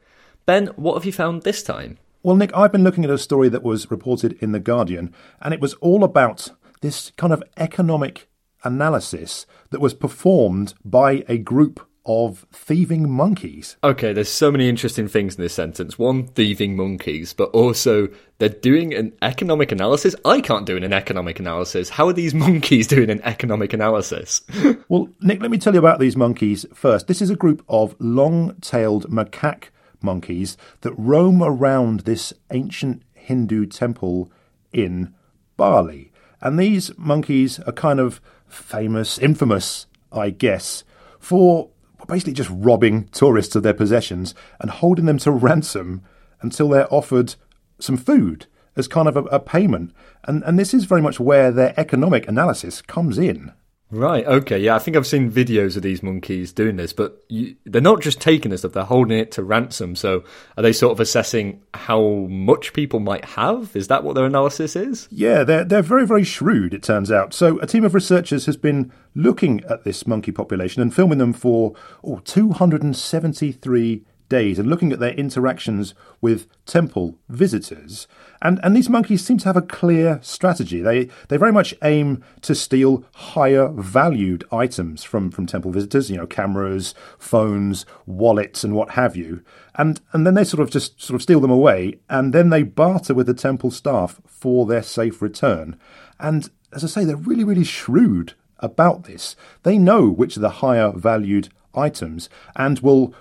Ben, 0.46 0.68
what 0.76 0.94
have 0.94 1.04
you 1.04 1.12
found 1.12 1.42
this 1.42 1.62
time? 1.62 1.98
Well, 2.22 2.36
Nick, 2.36 2.56
I've 2.56 2.72
been 2.72 2.84
looking 2.84 3.04
at 3.04 3.10
a 3.10 3.18
story 3.18 3.50
that 3.50 3.62
was 3.62 3.90
reported 3.90 4.38
in 4.40 4.52
The 4.52 4.60
Guardian, 4.60 5.12
and 5.42 5.52
it 5.52 5.60
was 5.60 5.74
all 5.74 6.04
about 6.04 6.50
this 6.80 7.12
kind 7.18 7.34
of 7.34 7.42
economic 7.58 8.29
analysis 8.64 9.46
that 9.70 9.80
was 9.80 9.94
performed 9.94 10.74
by 10.84 11.24
a 11.28 11.38
group 11.38 11.86
of 12.06 12.46
thieving 12.52 13.10
monkeys. 13.10 13.76
Okay, 13.84 14.12
there's 14.12 14.28
so 14.28 14.50
many 14.50 14.68
interesting 14.68 15.06
things 15.06 15.36
in 15.36 15.42
this 15.42 15.52
sentence. 15.52 15.98
One, 15.98 16.26
thieving 16.26 16.74
monkeys, 16.74 17.32
but 17.32 17.50
also 17.50 18.08
they're 18.38 18.48
doing 18.48 18.94
an 18.94 19.12
economic 19.22 19.70
analysis. 19.70 20.16
I 20.24 20.40
can't 20.40 20.66
do 20.66 20.76
an 20.76 20.92
economic 20.92 21.38
analysis. 21.38 21.90
How 21.90 22.08
are 22.08 22.12
these 22.12 22.34
monkeys 22.46 22.86
doing 22.86 23.10
an 23.10 23.20
economic 23.22 23.72
analysis? 23.72 24.42
well, 24.88 25.08
Nick, 25.20 25.40
let 25.40 25.50
me 25.50 25.58
tell 25.58 25.74
you 25.74 25.78
about 25.78 26.00
these 26.00 26.16
monkeys 26.16 26.64
first. 26.74 27.06
This 27.06 27.22
is 27.22 27.30
a 27.30 27.36
group 27.36 27.64
of 27.68 27.94
long 27.98 28.56
tailed 28.60 29.10
macaque 29.10 29.68
monkeys 30.02 30.56
that 30.80 30.94
roam 30.94 31.42
around 31.42 32.00
this 32.00 32.32
ancient 32.50 33.02
Hindu 33.12 33.66
temple 33.66 34.32
in 34.72 35.14
Bali. 35.56 36.09
And 36.40 36.58
these 36.58 36.96
monkeys 36.96 37.58
are 37.60 37.72
kind 37.72 38.00
of 38.00 38.20
famous, 38.48 39.18
infamous, 39.18 39.86
I 40.12 40.30
guess, 40.30 40.84
for 41.18 41.70
basically 42.08 42.32
just 42.32 42.50
robbing 42.52 43.08
tourists 43.08 43.54
of 43.54 43.62
their 43.62 43.74
possessions 43.74 44.34
and 44.58 44.70
holding 44.70 45.04
them 45.04 45.18
to 45.18 45.30
ransom 45.30 46.02
until 46.40 46.68
they're 46.68 46.92
offered 46.92 47.34
some 47.78 47.96
food 47.96 48.46
as 48.76 48.88
kind 48.88 49.08
of 49.08 49.16
a, 49.16 49.22
a 49.24 49.40
payment. 49.40 49.92
And, 50.24 50.42
and 50.44 50.58
this 50.58 50.72
is 50.74 50.84
very 50.84 51.02
much 51.02 51.20
where 51.20 51.50
their 51.50 51.74
economic 51.76 52.26
analysis 52.28 52.82
comes 52.82 53.18
in. 53.18 53.52
Right. 53.92 54.24
Okay. 54.24 54.58
Yeah, 54.58 54.76
I 54.76 54.78
think 54.78 54.96
I've 54.96 55.06
seen 55.06 55.32
videos 55.32 55.76
of 55.76 55.82
these 55.82 56.00
monkeys 56.00 56.52
doing 56.52 56.76
this, 56.76 56.92
but 56.92 57.24
you, 57.28 57.56
they're 57.64 57.82
not 57.82 58.00
just 58.00 58.20
taking 58.20 58.52
this 58.52 58.60
stuff; 58.60 58.72
they're 58.72 58.84
holding 58.84 59.18
it 59.18 59.32
to 59.32 59.42
ransom. 59.42 59.96
So, 59.96 60.22
are 60.56 60.62
they 60.62 60.72
sort 60.72 60.92
of 60.92 61.00
assessing 61.00 61.62
how 61.74 62.00
much 62.28 62.72
people 62.72 63.00
might 63.00 63.24
have? 63.24 63.74
Is 63.74 63.88
that 63.88 64.04
what 64.04 64.14
their 64.14 64.26
analysis 64.26 64.76
is? 64.76 65.08
Yeah, 65.10 65.42
they're 65.42 65.64
they're 65.64 65.82
very 65.82 66.06
very 66.06 66.22
shrewd. 66.22 66.72
It 66.72 66.84
turns 66.84 67.10
out. 67.10 67.34
So, 67.34 67.58
a 67.58 67.66
team 67.66 67.84
of 67.84 67.94
researchers 67.94 68.46
has 68.46 68.56
been 68.56 68.92
looking 69.16 69.64
at 69.64 69.82
this 69.82 70.06
monkey 70.06 70.30
population 70.30 70.82
and 70.82 70.94
filming 70.94 71.18
them 71.18 71.32
for 71.32 71.74
oh, 72.04 72.20
273 72.20 74.04
days 74.30 74.58
and 74.58 74.70
looking 74.70 74.92
at 74.92 74.98
their 74.98 75.12
interactions 75.12 75.92
with 76.22 76.48
temple 76.64 77.18
visitors. 77.28 78.08
And, 78.40 78.58
and 78.62 78.74
these 78.74 78.88
monkeys 78.88 79.22
seem 79.22 79.36
to 79.38 79.44
have 79.44 79.58
a 79.58 79.62
clear 79.62 80.18
strategy. 80.22 80.80
They, 80.80 81.10
they 81.28 81.36
very 81.36 81.52
much 81.52 81.74
aim 81.82 82.24
to 82.40 82.54
steal 82.54 83.04
higher 83.12 83.68
valued 83.68 84.44
items 84.50 85.04
from, 85.04 85.30
from 85.30 85.44
temple 85.44 85.72
visitors, 85.72 86.10
you 86.10 86.16
know, 86.16 86.26
cameras, 86.26 86.94
phones, 87.18 87.84
wallets, 88.06 88.64
and 88.64 88.74
what 88.74 88.92
have 88.92 89.14
you. 89.14 89.42
And, 89.74 90.00
and 90.12 90.26
then 90.26 90.32
they 90.32 90.44
sort 90.44 90.62
of 90.62 90.70
just 90.70 91.02
sort 91.02 91.16
of 91.16 91.22
steal 91.22 91.40
them 91.40 91.50
away, 91.50 91.98
and 92.08 92.32
then 92.32 92.48
they 92.48 92.62
barter 92.62 93.12
with 93.12 93.26
the 93.26 93.34
temple 93.34 93.70
staff 93.70 94.20
for 94.26 94.64
their 94.64 94.82
safe 94.82 95.20
return. 95.20 95.78
And 96.18 96.48
as 96.72 96.82
I 96.82 96.86
say, 96.86 97.04
they're 97.04 97.16
really, 97.16 97.44
really 97.44 97.64
shrewd 97.64 98.32
about 98.60 99.04
this. 99.04 99.36
They 99.64 99.76
know 99.76 100.08
which 100.08 100.36
are 100.36 100.40
the 100.40 100.50
higher 100.50 100.92
valued 100.92 101.48
items 101.74 102.28
and 102.56 102.78
will 102.80 103.14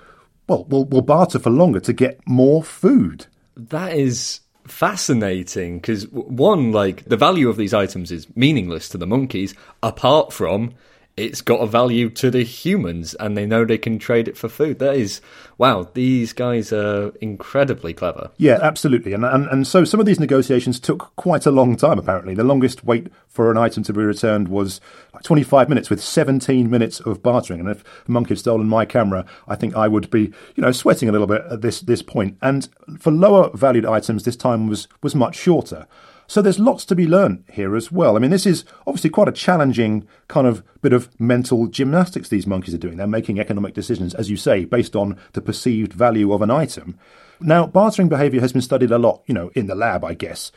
well, 0.49 0.65
will 0.65 0.85
will 0.85 1.01
barter 1.01 1.39
for 1.39 1.49
longer 1.49 1.79
to 1.81 1.93
get 1.93 2.19
more 2.27 2.63
food. 2.63 3.27
That 3.55 3.93
is 3.93 4.41
fascinating 4.67 5.77
because 5.77 6.07
one, 6.09 6.71
like 6.71 7.05
the 7.05 7.17
value 7.17 7.49
of 7.49 7.57
these 7.57 7.73
items 7.73 8.11
is 8.11 8.27
meaningless 8.35 8.89
to 8.89 8.97
the 8.97 9.07
monkeys, 9.07 9.53
apart 9.81 10.33
from 10.33 10.73
it's 11.19 11.41
got 11.41 11.59
a 11.59 11.67
value 11.67 12.09
to 12.09 12.31
the 12.31 12.43
humans 12.43 13.13
and 13.15 13.37
they 13.37 13.45
know 13.45 13.65
they 13.65 13.77
can 13.77 13.99
trade 13.99 14.27
it 14.27 14.37
for 14.37 14.47
food. 14.47 14.79
That 14.79 14.95
is, 14.95 15.21
wow, 15.57 15.89
these 15.93 16.33
guys 16.33 16.71
are 16.71 17.09
incredibly 17.21 17.93
clever. 17.93 18.31
Yeah, 18.37 18.59
absolutely. 18.61 19.13
And, 19.13 19.25
and, 19.25 19.47
and 19.47 19.67
so 19.67 19.83
some 19.83 19.99
of 19.99 20.05
these 20.05 20.19
negotiations 20.19 20.79
took 20.79 21.15
quite 21.15 21.45
a 21.45 21.51
long 21.51 21.75
time, 21.75 21.99
apparently. 21.99 22.33
The 22.33 22.43
longest 22.43 22.83
wait 22.83 23.07
for 23.27 23.51
an 23.51 23.57
item 23.57 23.83
to 23.83 23.93
be 23.93 24.01
returned 24.01 24.47
was 24.47 24.79
like 25.13 25.23
25 25.23 25.69
minutes 25.69 25.89
with 25.89 26.01
17 26.01 26.69
minutes 26.69 26.99
of 27.01 27.21
bartering. 27.21 27.59
And 27.59 27.69
if 27.69 27.83
a 28.07 28.11
monkey 28.11 28.29
had 28.29 28.39
stolen 28.39 28.67
my 28.67 28.85
camera, 28.85 29.25
I 29.47 29.55
think 29.55 29.75
I 29.75 29.87
would 29.87 30.09
be, 30.09 30.31
you 30.55 30.61
know, 30.61 30.71
sweating 30.71 31.09
a 31.09 31.11
little 31.11 31.27
bit 31.27 31.43
at 31.49 31.61
this, 31.61 31.81
this 31.81 32.01
point. 32.01 32.37
And 32.41 32.69
for 32.97 33.11
lower 33.11 33.49
valued 33.55 33.85
items, 33.85 34.23
this 34.23 34.35
time 34.35 34.67
was, 34.67 34.87
was 35.03 35.15
much 35.15 35.35
shorter. 35.35 35.87
So 36.29 36.43
there's 36.43 36.59
lots 36.59 36.85
to 36.85 36.95
be 36.95 37.07
learned 37.07 37.43
here 37.51 37.75
as 37.75 37.91
well. 37.91 38.15
I 38.15 38.19
mean, 38.19 38.29
this 38.29 38.45
is 38.45 38.63
obviously 38.85 39.09
quite 39.09 39.27
a 39.27 39.31
challenging 39.31 40.07
kind 40.27 40.45
of 40.45 40.63
bit 40.79 40.93
of 40.93 41.09
mental 41.19 41.65
gymnastics 41.65 42.29
these 42.29 42.45
monkeys 42.45 42.75
are 42.75 42.77
doing. 42.77 42.97
They're 42.97 43.07
making 43.07 43.39
economic 43.39 43.73
decisions, 43.73 44.13
as 44.13 44.29
you 44.29 44.37
say, 44.37 44.63
based 44.63 44.95
on 44.95 45.17
the 45.33 45.41
perceived 45.41 45.91
value 45.91 46.31
of 46.31 46.43
an 46.43 46.51
item. 46.51 46.99
Now, 47.39 47.65
bartering 47.65 48.09
behavior 48.09 48.41
has 48.41 48.53
been 48.53 48.61
studied 48.61 48.91
a 48.91 48.99
lot, 48.99 49.23
you 49.25 49.33
know, 49.33 49.49
in 49.55 49.65
the 49.65 49.73
lab, 49.73 50.05
I 50.05 50.13
guess. 50.13 50.51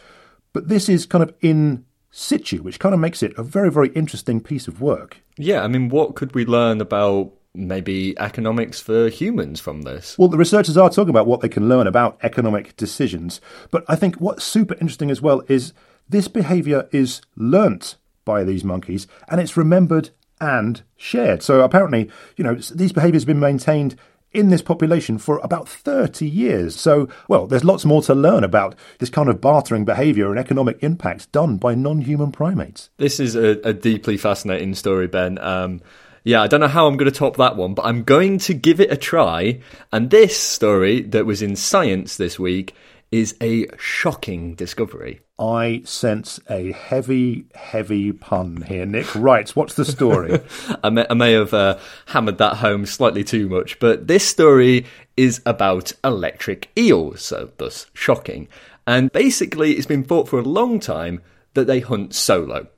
But 0.53 0.69
this 0.69 0.91
is 0.91 1.07
kind 1.07 1.25
of 1.25 1.35
in 1.41 1.87
situ, 2.11 2.63
which 2.63 2.79
kind 2.79 2.95
of 2.95 3.01
makes 3.01 3.23
it 3.23 3.33
a 3.39 3.43
very, 3.43 3.71
very 3.71 3.89
interesting 3.95 4.43
piece 4.43 4.69
of 4.69 4.83
work. 4.83 5.23
Yeah, 5.39 5.65
I 5.65 5.69
mean, 5.69 5.89
what 5.89 6.17
could 6.17 6.35
we 6.35 6.45
learn 6.45 6.83
about 6.83 7.33
maybe 7.55 8.19
economics 8.19 8.81
for 8.81 9.09
humans 9.09 9.61
from 9.61 9.83
this? 9.83 10.17
Well, 10.19 10.29
the 10.29 10.39
researchers 10.39 10.77
are 10.77 10.91
talking 10.91 11.11
about 11.11 11.27
what 11.27 11.41
they 11.41 11.49
can 11.49 11.69
learn 11.69 11.87
about 11.87 12.19
economic 12.23 12.77
decisions. 12.77 13.41
But 13.71 13.85
I 13.89 13.97
think 13.97 14.17
what's 14.17 14.45
super 14.45 14.75
interesting 14.75 15.11
as 15.11 15.23
well 15.23 15.43
is 15.49 15.73
this 16.09 16.29
behavior 16.29 16.89
is 16.93 17.21
learnt 17.37 17.97
by 18.25 18.45
these 18.45 18.65
monkeys 18.65 19.07
and 19.29 19.41
it's 19.41 19.57
remembered 19.57 20.11
and 20.41 20.83
shared. 20.97 21.43
So 21.43 21.61
apparently, 21.61 22.11
you 22.37 22.45
know, 22.45 22.55
these 22.55 22.93
behaviors 22.93 23.23
have 23.23 23.29
been 23.29 23.41
maintained 23.41 23.97
in 24.33 24.49
this 24.49 24.63
population 24.63 25.19
for 25.19 25.39
about 25.43 25.69
30 25.69 26.27
years. 26.27 26.75
So, 26.75 27.09
well, 27.29 27.47
there's 27.47 27.65
lots 27.65 27.85
more 27.85 28.03
to 28.03 28.15
learn 28.15 28.45
about 28.45 28.75
this 28.99 29.11
kind 29.11 29.29
of 29.29 29.41
bartering 29.41 29.85
behavior 29.85 30.31
and 30.31 30.39
economic 30.39 30.83
impacts 30.83 31.27
done 31.27 31.59
by 31.59 31.75
non 31.75 32.01
human 32.01 32.33
primates. 32.33 32.91
This 32.97 33.21
is 33.21 33.37
a, 33.37 33.61
a, 33.63 33.73
deeply 33.73 34.17
fascinating 34.17 34.75
story, 34.75 35.07
Ben. 35.07 35.39
Um, 35.39 35.83
yeah, 36.25 36.43
I 36.43 36.47
don't 36.47 36.61
know 36.61 36.69
how 36.69 36.87
I'm 36.87 36.97
going 36.97 37.11
to 37.11 37.19
top 37.19 37.37
that 37.37 37.57
one, 37.57 37.75
but 37.75 37.85
I'm 37.85 38.05
going 38.05 38.39
to 38.39 38.55
give 38.55 38.81
it 38.81 38.93
a 38.93 38.97
try. 38.97 39.61
And 39.93 40.11
this 40.11 40.39
story 40.39 41.03
that 41.03 41.27
was 41.27 41.43
in 41.43 41.57
Science 41.57 42.17
this 42.17 42.39
week 42.39 42.75
is 43.11 43.37
a 43.43 43.67
shocking 43.77 44.55
discovery. 44.55 45.21
I 45.39 45.83
sense 45.85 46.41
a 46.49 46.73
heavy, 46.73 47.47
heavy 47.55 48.13
pun 48.13 48.63
here, 48.63 48.87
Nick. 48.87 49.15
Right, 49.15 49.49
what's 49.51 49.75
the 49.75 49.85
story? 49.85 50.41
I, 50.85 50.91
may, 50.91 51.07
I, 51.11 51.15
may, 51.15 51.33
have 51.33 51.53
uh, 51.53 51.79
hammered 52.07 52.39
that 52.39 52.59
home 52.59 52.87
slightly 52.87 53.25
too 53.25 53.49
much, 53.49 53.79
but 53.81 54.07
this 54.07 54.27
story 54.27 54.87
is 55.17 55.43
about 55.45 55.93
electric 56.05 56.71
eels, 56.79 57.23
so 57.23 57.51
thus 57.59 57.87
shocking. 57.93 58.49
And 58.87 59.13
basically, 59.13 59.73
it's 59.73 59.87
been 59.87 60.05
thought 60.05 60.29
for 60.29 60.39
a 60.39 60.45
long 60.45 60.81
time 60.81 61.23
that 61.55 61.67
they 61.67 61.81
hunt 61.81 62.15
solo. 62.15 62.69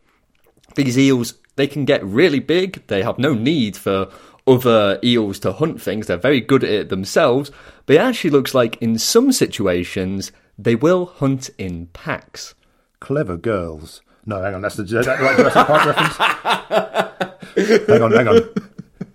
These 0.74 0.98
eels, 0.98 1.34
they 1.56 1.66
can 1.66 1.84
get 1.84 2.04
really 2.04 2.40
big, 2.40 2.86
they 2.86 3.02
have 3.02 3.18
no 3.18 3.34
need 3.34 3.76
for 3.76 4.08
other 4.46 4.98
eels 5.02 5.38
to 5.40 5.52
hunt 5.52 5.80
things, 5.80 6.06
they're 6.06 6.16
very 6.16 6.40
good 6.40 6.64
at 6.64 6.70
it 6.70 6.88
themselves, 6.88 7.50
but 7.86 7.96
it 7.96 8.00
actually 8.00 8.30
looks 8.30 8.54
like 8.54 8.80
in 8.82 8.98
some 8.98 9.32
situations 9.32 10.32
they 10.58 10.74
will 10.74 11.06
hunt 11.06 11.50
in 11.58 11.86
packs. 11.88 12.54
Clever 13.00 13.36
girls. 13.36 14.02
No, 14.26 14.42
hang 14.42 14.54
on, 14.54 14.62
that's 14.62 14.76
the, 14.76 14.84
that 14.84 15.20
right 15.20 15.36
Jurassic 15.36 15.66
Park 15.66 15.86
reference. 17.56 17.86
hang 17.88 18.02
on, 18.02 18.12
hang 18.12 18.28
on. 18.28 18.40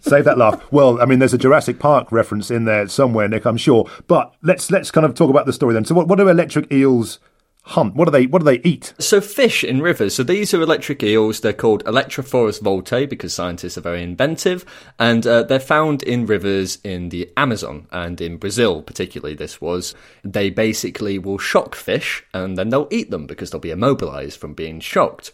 Save 0.02 0.26
that 0.26 0.38
laugh. 0.38 0.72
Well, 0.72 1.02
I 1.02 1.06
mean, 1.06 1.20
there's 1.20 1.34
a 1.34 1.38
Jurassic 1.38 1.80
Park 1.80 2.12
reference 2.12 2.50
in 2.50 2.66
there 2.66 2.88
somewhere, 2.88 3.28
Nick. 3.28 3.46
I'm 3.46 3.58
sure. 3.58 3.90
But 4.08 4.34
let's 4.42 4.72
let's 4.72 4.92
kind 4.92 5.06
of 5.06 5.14
talk 5.14 5.30
about 5.30 5.46
the 5.46 5.54
story 5.54 5.74
then. 5.74 5.84
So, 5.84 5.94
what, 5.94 6.08
what 6.08 6.18
do 6.18 6.28
electric 6.28 6.72
eels 6.72 7.20
hunt? 7.64 7.96
What 7.96 8.06
do 8.06 8.12
they 8.12 8.26
What 8.26 8.40
do 8.40 8.46
they 8.46 8.62
eat? 8.62 8.94
So 9.00 9.22
fish 9.22 9.64
in 9.64 9.82
rivers. 9.82 10.16
So 10.16 10.24
these 10.24 10.54
are 10.54 10.62
electric 10.62 11.04
eels. 11.04 11.40
They're 11.40 11.54
called 11.54 11.84
Electrophorus 11.86 12.62
voltae 12.62 13.08
because 13.08 13.34
scientists 13.34 13.78
are 13.78 13.82
very 13.82 14.04
inventive, 14.04 14.66
and 14.98 15.26
uh, 15.26 15.44
they're 15.44 15.60
found 15.60 16.04
in 16.04 16.26
rivers 16.26 16.80
in 16.84 17.10
the 17.10 17.32
Amazon 17.38 17.88
and 17.92 18.20
in 18.20 18.38
Brazil, 18.38 18.82
particularly. 18.82 19.36
This 19.36 19.62
was 19.62 19.96
they 20.24 20.50
basically 20.50 21.20
will 21.20 21.38
shock 21.38 21.76
fish 21.76 22.24
and 22.34 22.58
then 22.58 22.70
they'll 22.70 22.88
eat 22.92 23.12
them 23.12 23.28
because 23.28 23.52
they'll 23.52 23.60
be 23.60 23.72
immobilized 23.72 24.40
from 24.40 24.54
being 24.54 24.80
shocked. 24.80 25.32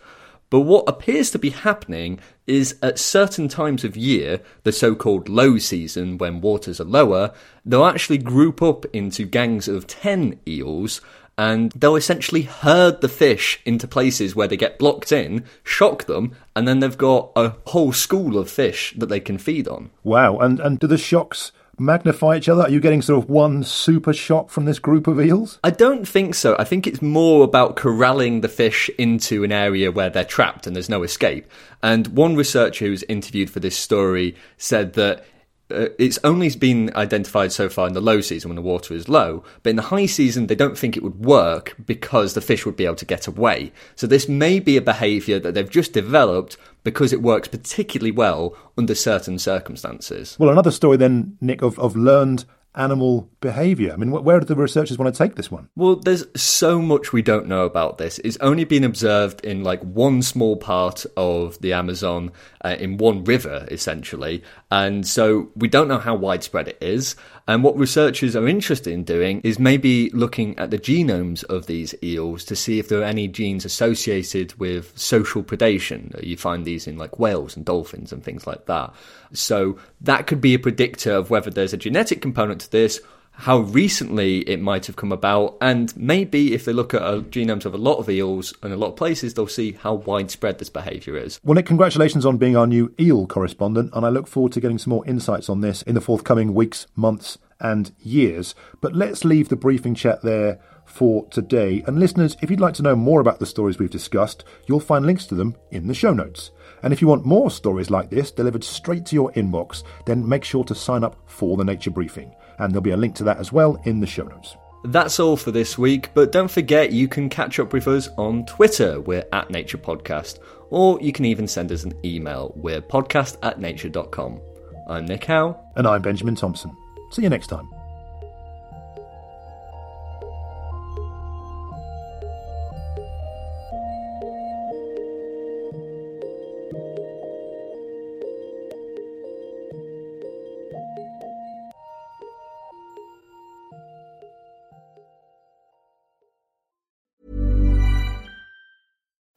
But 0.50 0.62
what 0.62 0.88
appears 0.88 1.32
to 1.32 1.40
be 1.40 1.50
happening 1.50 2.20
is 2.46 2.78
at 2.84 3.00
certain 3.00 3.48
times 3.48 3.84
of 3.84 3.98
year, 3.98 4.42
the 4.64 4.72
so 4.72 4.96
called 4.96 5.28
low 5.28 5.58
season, 5.58 6.18
when 6.18 6.40
waters 6.40 6.80
are 6.80 6.86
lower, 6.86 7.34
they'll 7.66 7.86
actually 7.86 8.20
group 8.20 8.62
up 8.62 8.86
into 8.94 9.26
gangs 9.26 9.68
of 9.68 9.88
10 9.88 10.40
eels 10.48 11.02
and 11.38 11.72
they'll 11.72 11.96
essentially 11.96 12.44
herd 12.44 13.02
the 13.02 13.10
fish 13.10 13.60
into 13.66 13.88
places 13.88 14.36
where 14.36 14.48
they 14.48 14.58
get 14.58 14.80
blocked 14.80 15.12
in, 15.12 15.44
shock 15.64 16.06
them, 16.06 16.36
and 16.56 16.68
then 16.68 16.80
they've 16.80 16.98
got 16.98 17.32
a 17.36 17.56
whole 17.68 17.92
school 17.92 18.38
of 18.38 18.50
fish 18.50 18.94
that 18.98 19.08
they 19.08 19.20
can 19.20 19.38
feed 19.38 19.68
on. 19.68 19.92
Wow. 20.04 20.38
And, 20.40 20.60
and 20.60 20.80
do 20.80 20.88
the 20.88 20.98
shocks 20.98 21.52
magnify 21.78 22.38
each 22.38 22.50
other? 22.50 22.64
Are 22.64 22.70
you 22.70 22.80
getting 22.80 23.02
sort 23.02 23.24
of 23.24 23.30
one 23.30 23.64
super 23.64 24.14
shock 24.14 24.50
from 24.50 24.66
this 24.66 24.80
group 24.80 25.08
of 25.08 25.20
eels? 25.20 25.60
I 25.64 25.72
don't 25.72 26.08
think 26.08 26.36
so. 26.36 26.56
I 26.58 26.64
think 26.64 26.88
it's 26.88 27.02
more 27.02 27.44
about 27.44 27.76
corralling 27.76 28.42
the 28.42 28.48
fish 28.48 28.90
into 28.98 29.44
an 29.44 29.52
area 29.52 29.92
where 29.92 30.10
they're 30.10 30.24
trapped 30.24 30.68
and 30.68 30.76
there's 30.76 30.90
no 30.90 31.04
escape. 31.04 31.50
And 31.84 32.08
one 32.08 32.36
researcher 32.36 32.86
who's 32.86 33.04
interviewed 33.04 33.50
for 33.50 33.60
this 33.60 33.78
story 33.78 34.36
said 34.58 34.94
that 34.94 35.26
uh, 35.72 35.88
it's 35.98 36.20
only 36.24 36.50
been 36.56 36.92
identified 36.96 37.52
so 37.52 37.70
far 37.70 37.88
in 37.88 37.94
the 37.94 38.02
low 38.02 38.22
season 38.22 38.50
when 38.50 38.56
the 38.56 38.62
water 38.62 38.94
is 38.94 39.10
low, 39.10 39.44
but 39.64 39.72
in 39.72 39.76
the 39.76 39.82
high 39.84 40.06
season 40.06 40.48
they 40.48 40.56
don't 40.56 40.78
think 40.78 40.96
it 40.96 41.04
would 41.04 41.26
work 41.26 41.76
because 41.86 42.34
the 42.34 42.42
fish 42.42 42.66
would 42.66 42.76
be 42.76 42.86
able 42.86 42.96
to 42.96 43.06
get 43.06 43.26
away. 43.26 43.72
So 43.96 44.06
this 44.06 44.30
may 44.30 44.60
be 44.60 44.78
a 44.78 44.82
behaviour 44.82 45.40
that 45.40 45.54
they've 45.54 45.70
just 45.70 45.94
developed 45.94 46.58
because 46.84 47.12
it 47.12 47.22
works 47.22 47.48
particularly 47.48 48.12
well 48.12 48.56
under 48.78 48.94
certain 48.94 49.40
circumstances. 49.40 50.38
Well, 50.38 50.52
another 50.52 50.72
story 50.72 50.98
then, 50.98 51.36
Nick, 51.42 51.64
of, 51.64 51.80
of 51.80 51.96
learned 51.96 52.46
animal 52.76 53.30
behavior. 53.42 53.94
I 53.94 53.96
mean, 53.96 54.12
where 54.12 54.40
do 54.40 54.46
the 54.46 54.56
researchers 54.56 54.98
want 54.98 55.14
to 55.14 55.18
take 55.18 55.36
this 55.36 55.52
one? 55.52 55.70
Well, 55.76 55.96
there's 55.96 56.26
so 56.36 56.82
much 56.82 57.14
we 57.14 57.22
don't 57.22 57.48
know 57.48 57.66
about 57.66 57.98
this. 57.98 58.20
It's 58.20 58.38
only 58.38 58.64
been 58.64 58.84
observed 58.84 59.44
in 59.44 59.64
like 59.64 59.82
one 59.82 60.22
small 60.22 60.58
part 60.58 61.06
of 61.16 61.60
the 61.62 61.74
Amazon, 61.74 62.32
uh, 62.64 62.76
in 62.80 62.98
one 62.98 63.24
river, 63.24 63.68
essentially. 63.72 64.44
And 64.72 65.08
so 65.08 65.52
we 65.56 65.68
don't 65.68 65.88
know 65.88 66.00
how 66.00 66.16
widespread 66.16 66.68
it 66.68 66.78
is. 66.82 67.16
And 67.48 67.64
what 67.64 67.78
researchers 67.78 68.36
are 68.36 68.48
interested 68.48 68.92
in 68.92 69.04
doing 69.04 69.40
is 69.42 69.60
maybe 69.60 70.10
looking 70.12 70.58
at 70.58 70.72
the 70.72 70.80
genomes 70.80 71.44
of 71.44 71.68
these 71.68 71.94
eels 72.02 72.44
to 72.46 72.56
see 72.56 72.80
if 72.80 72.90
there 72.90 73.02
are 73.02 73.04
any 73.04 73.28
genes 73.28 73.66
associated 73.66 74.58
with 74.60 74.98
social 74.98 75.44
predation. 75.44 76.16
Uh, 76.16 76.22
you 76.24 76.38
find 76.38 76.66
these 76.66 76.88
in 76.88 76.98
like 76.98 77.20
whales 77.20 77.56
and 77.56 77.64
dolphins 77.64 78.12
and 78.12 78.24
things 78.24 78.48
like 78.48 78.66
that. 78.66 78.92
So 79.32 79.78
that 80.02 80.26
could 80.26 80.42
be 80.42 80.56
a 80.56 80.60
predictor 80.60 81.14
of 81.14 81.30
whether 81.30 81.52
there's 81.52 81.74
a 81.74 81.78
genetic 81.78 82.20
component 82.20 82.62
to 82.62 82.72
this 82.72 83.00
how 83.38 83.60
recently 83.60 84.40
it 84.50 84.62
might 84.62 84.86
have 84.86 84.96
come 84.96 85.12
about, 85.12 85.58
and 85.62 85.96
maybe 85.98 86.54
if 86.54 86.66
they 86.66 86.74
look 86.74 86.94
at 86.94 87.02
uh, 87.02 87.20
genomes 87.22 87.66
of 87.66 87.74
a 87.74 87.78
lot 87.78 87.98
of 87.98 88.10
eels 88.10 88.54
in 88.64 88.72
a 88.72 88.78
lot 88.78 88.90
of 88.90 88.96
places, 88.96 89.34
they'll 89.34 89.48
see 89.48 89.74
how 89.74 89.94
widespread 89.94 90.58
this 90.58 90.70
behaviour 90.70 91.18
is. 91.18 91.40
Well, 91.44 91.56
Nick, 91.56 91.66
congratulations 91.66 92.26
on 92.26 92.38
being 92.38 92.56
our 92.56 92.68
new 92.68 92.94
eel 93.00 93.28
correspondent, 93.28 93.92
and 93.94 94.06
I 94.06 94.10
look 94.10 94.28
forward 94.28 94.54
to 94.54 94.62
getting 94.62 94.78
some 94.78 94.92
more 94.92 95.06
insights 95.06 95.50
on 95.50 95.62
this 95.62 95.82
in 95.82 95.96
the 95.96 96.02
forthcoming 96.02 96.54
weeks, 96.54 96.88
months, 96.96 97.38
and 97.60 97.92
years. 98.00 98.56
But 98.82 98.96
let's 98.96 99.26
leave 99.26 99.50
the 99.50 99.56
briefing 99.56 99.96
chat 99.96 100.22
there 100.22 100.60
for 100.86 101.28
today. 101.30 101.84
And 101.88 102.00
listeners, 102.00 102.38
if 102.42 102.50
you'd 102.50 102.60
like 102.60 102.74
to 102.76 102.84
know 102.84 102.96
more 102.96 103.20
about 103.20 103.40
the 103.40 103.46
stories 103.46 103.80
we've 103.80 103.90
discussed, 103.90 104.44
you'll 104.68 104.80
find 104.80 105.06
links 105.06 105.26
to 105.28 105.36
them 105.36 105.56
in 105.72 105.88
the 105.88 105.94
show 105.94 106.14
notes. 106.14 106.52
And 106.84 106.94
if 106.94 107.02
you 107.02 107.08
want 107.08 107.26
more 107.26 107.50
stories 107.50 107.90
like 107.90 108.10
this 108.10 108.32
delivered 108.32 108.64
straight 108.64 109.06
to 109.08 109.16
your 109.16 109.32
inbox, 109.34 109.84
then 110.06 110.28
make 110.28 110.44
sure 110.44 110.64
to 110.66 110.76
sign 110.76 111.04
up 111.04 111.18
for 111.26 111.58
the 111.58 111.64
Nature 111.64 111.92
Briefing 111.92 112.34
and 112.60 112.72
there'll 112.72 112.82
be 112.82 112.92
a 112.92 112.98
link 112.98 113.16
to 113.16 113.24
that 113.26 113.38
as 113.38 113.52
well 113.52 113.80
in 113.84 114.00
the 114.00 114.08
show 114.08 114.24
notes. 114.24 114.56
That's 114.86 115.20
all 115.20 115.36
for 115.36 115.52
this 115.52 115.78
week, 115.78 116.12
but 116.14 116.32
don't 116.32 116.50
forget 116.50 116.92
you 116.92 117.08
can 117.08 117.28
catch 117.28 117.60
up 117.60 117.74
with 117.74 117.88
us 117.88 118.10
on 118.18 118.46
Twitter. 118.46 119.02
We're 119.02 119.26
at 119.34 119.50
Nature 119.50 119.80
Podcast, 119.80 120.40
or 120.70 121.02
you 121.02 121.12
can 121.12 121.26
even 121.26 121.48
send 121.48 121.72
us 121.72 121.84
an 121.84 121.94
email. 122.06 122.54
We're 122.56 122.82
podcast 122.82 123.38
at 123.42 123.60
nature.com. 123.60 124.40
I'm 124.88 125.06
Nick 125.06 125.26
Howe. 125.26 125.60
And 125.76 125.88
I'm 125.88 126.04
Benjamin 126.04 126.36
Thompson. 126.36 126.76
See 127.10 127.24
you 127.24 127.30
next 127.30 127.48
time. 127.48 127.75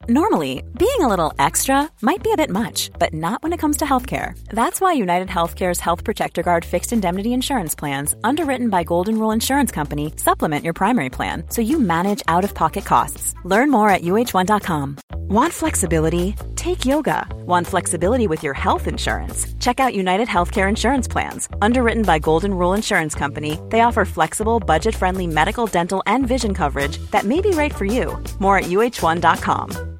Normally, 0.09 0.63
being 0.75 1.01
a 1.01 1.07
little 1.07 1.33
extra 1.37 1.87
might 2.01 2.23
be 2.23 2.31
a 2.31 2.35
bit 2.35 2.49
much, 2.49 2.89
but 2.97 3.13
not 3.13 3.43
when 3.43 3.53
it 3.53 3.59
comes 3.59 3.77
to 3.77 3.85
healthcare. 3.85 4.33
That's 4.49 4.81
why 4.81 4.93
United 4.93 5.27
Healthcare's 5.27 5.79
Health 5.79 6.03
Protector 6.03 6.41
Guard 6.41 6.65
fixed 6.65 6.91
indemnity 6.91 7.31
insurance 7.31 7.75
plans, 7.75 8.15
underwritten 8.23 8.71
by 8.71 8.83
Golden 8.83 9.19
Rule 9.19 9.29
Insurance 9.29 9.71
Company, 9.71 10.11
supplement 10.15 10.65
your 10.65 10.73
primary 10.73 11.09
plan 11.09 11.43
so 11.49 11.61
you 11.61 11.77
manage 11.79 12.23
out 12.27 12.43
of 12.43 12.55
pocket 12.55 12.85
costs. 12.85 13.35
Learn 13.43 13.69
more 13.69 13.87
at 13.91 14.01
uh1.com. 14.01 14.97
Want 15.29 15.53
flexibility? 15.53 16.35
Take 16.55 16.87
yoga. 16.87 17.27
Want 17.45 17.67
flexibility 17.67 18.25
with 18.25 18.41
your 18.41 18.55
health 18.55 18.87
insurance? 18.87 19.45
Check 19.59 19.79
out 19.79 19.93
United 19.93 20.27
Healthcare 20.27 20.67
Insurance 20.67 21.07
Plans. 21.07 21.47
Underwritten 21.61 22.01
by 22.01 22.17
Golden 22.17 22.55
Rule 22.55 22.73
Insurance 22.73 23.13
Company, 23.13 23.59
they 23.69 23.81
offer 23.81 24.05
flexible, 24.05 24.59
budget 24.59 24.95
friendly 24.95 25.27
medical, 25.27 25.67
dental, 25.67 26.01
and 26.07 26.27
vision 26.27 26.55
coverage 26.55 26.97
that 27.11 27.25
may 27.25 27.41
be 27.41 27.51
right 27.51 27.75
for 27.75 27.85
you. 27.85 28.17
More 28.39 28.57
at 28.57 28.65
uh1.com. 28.65 29.98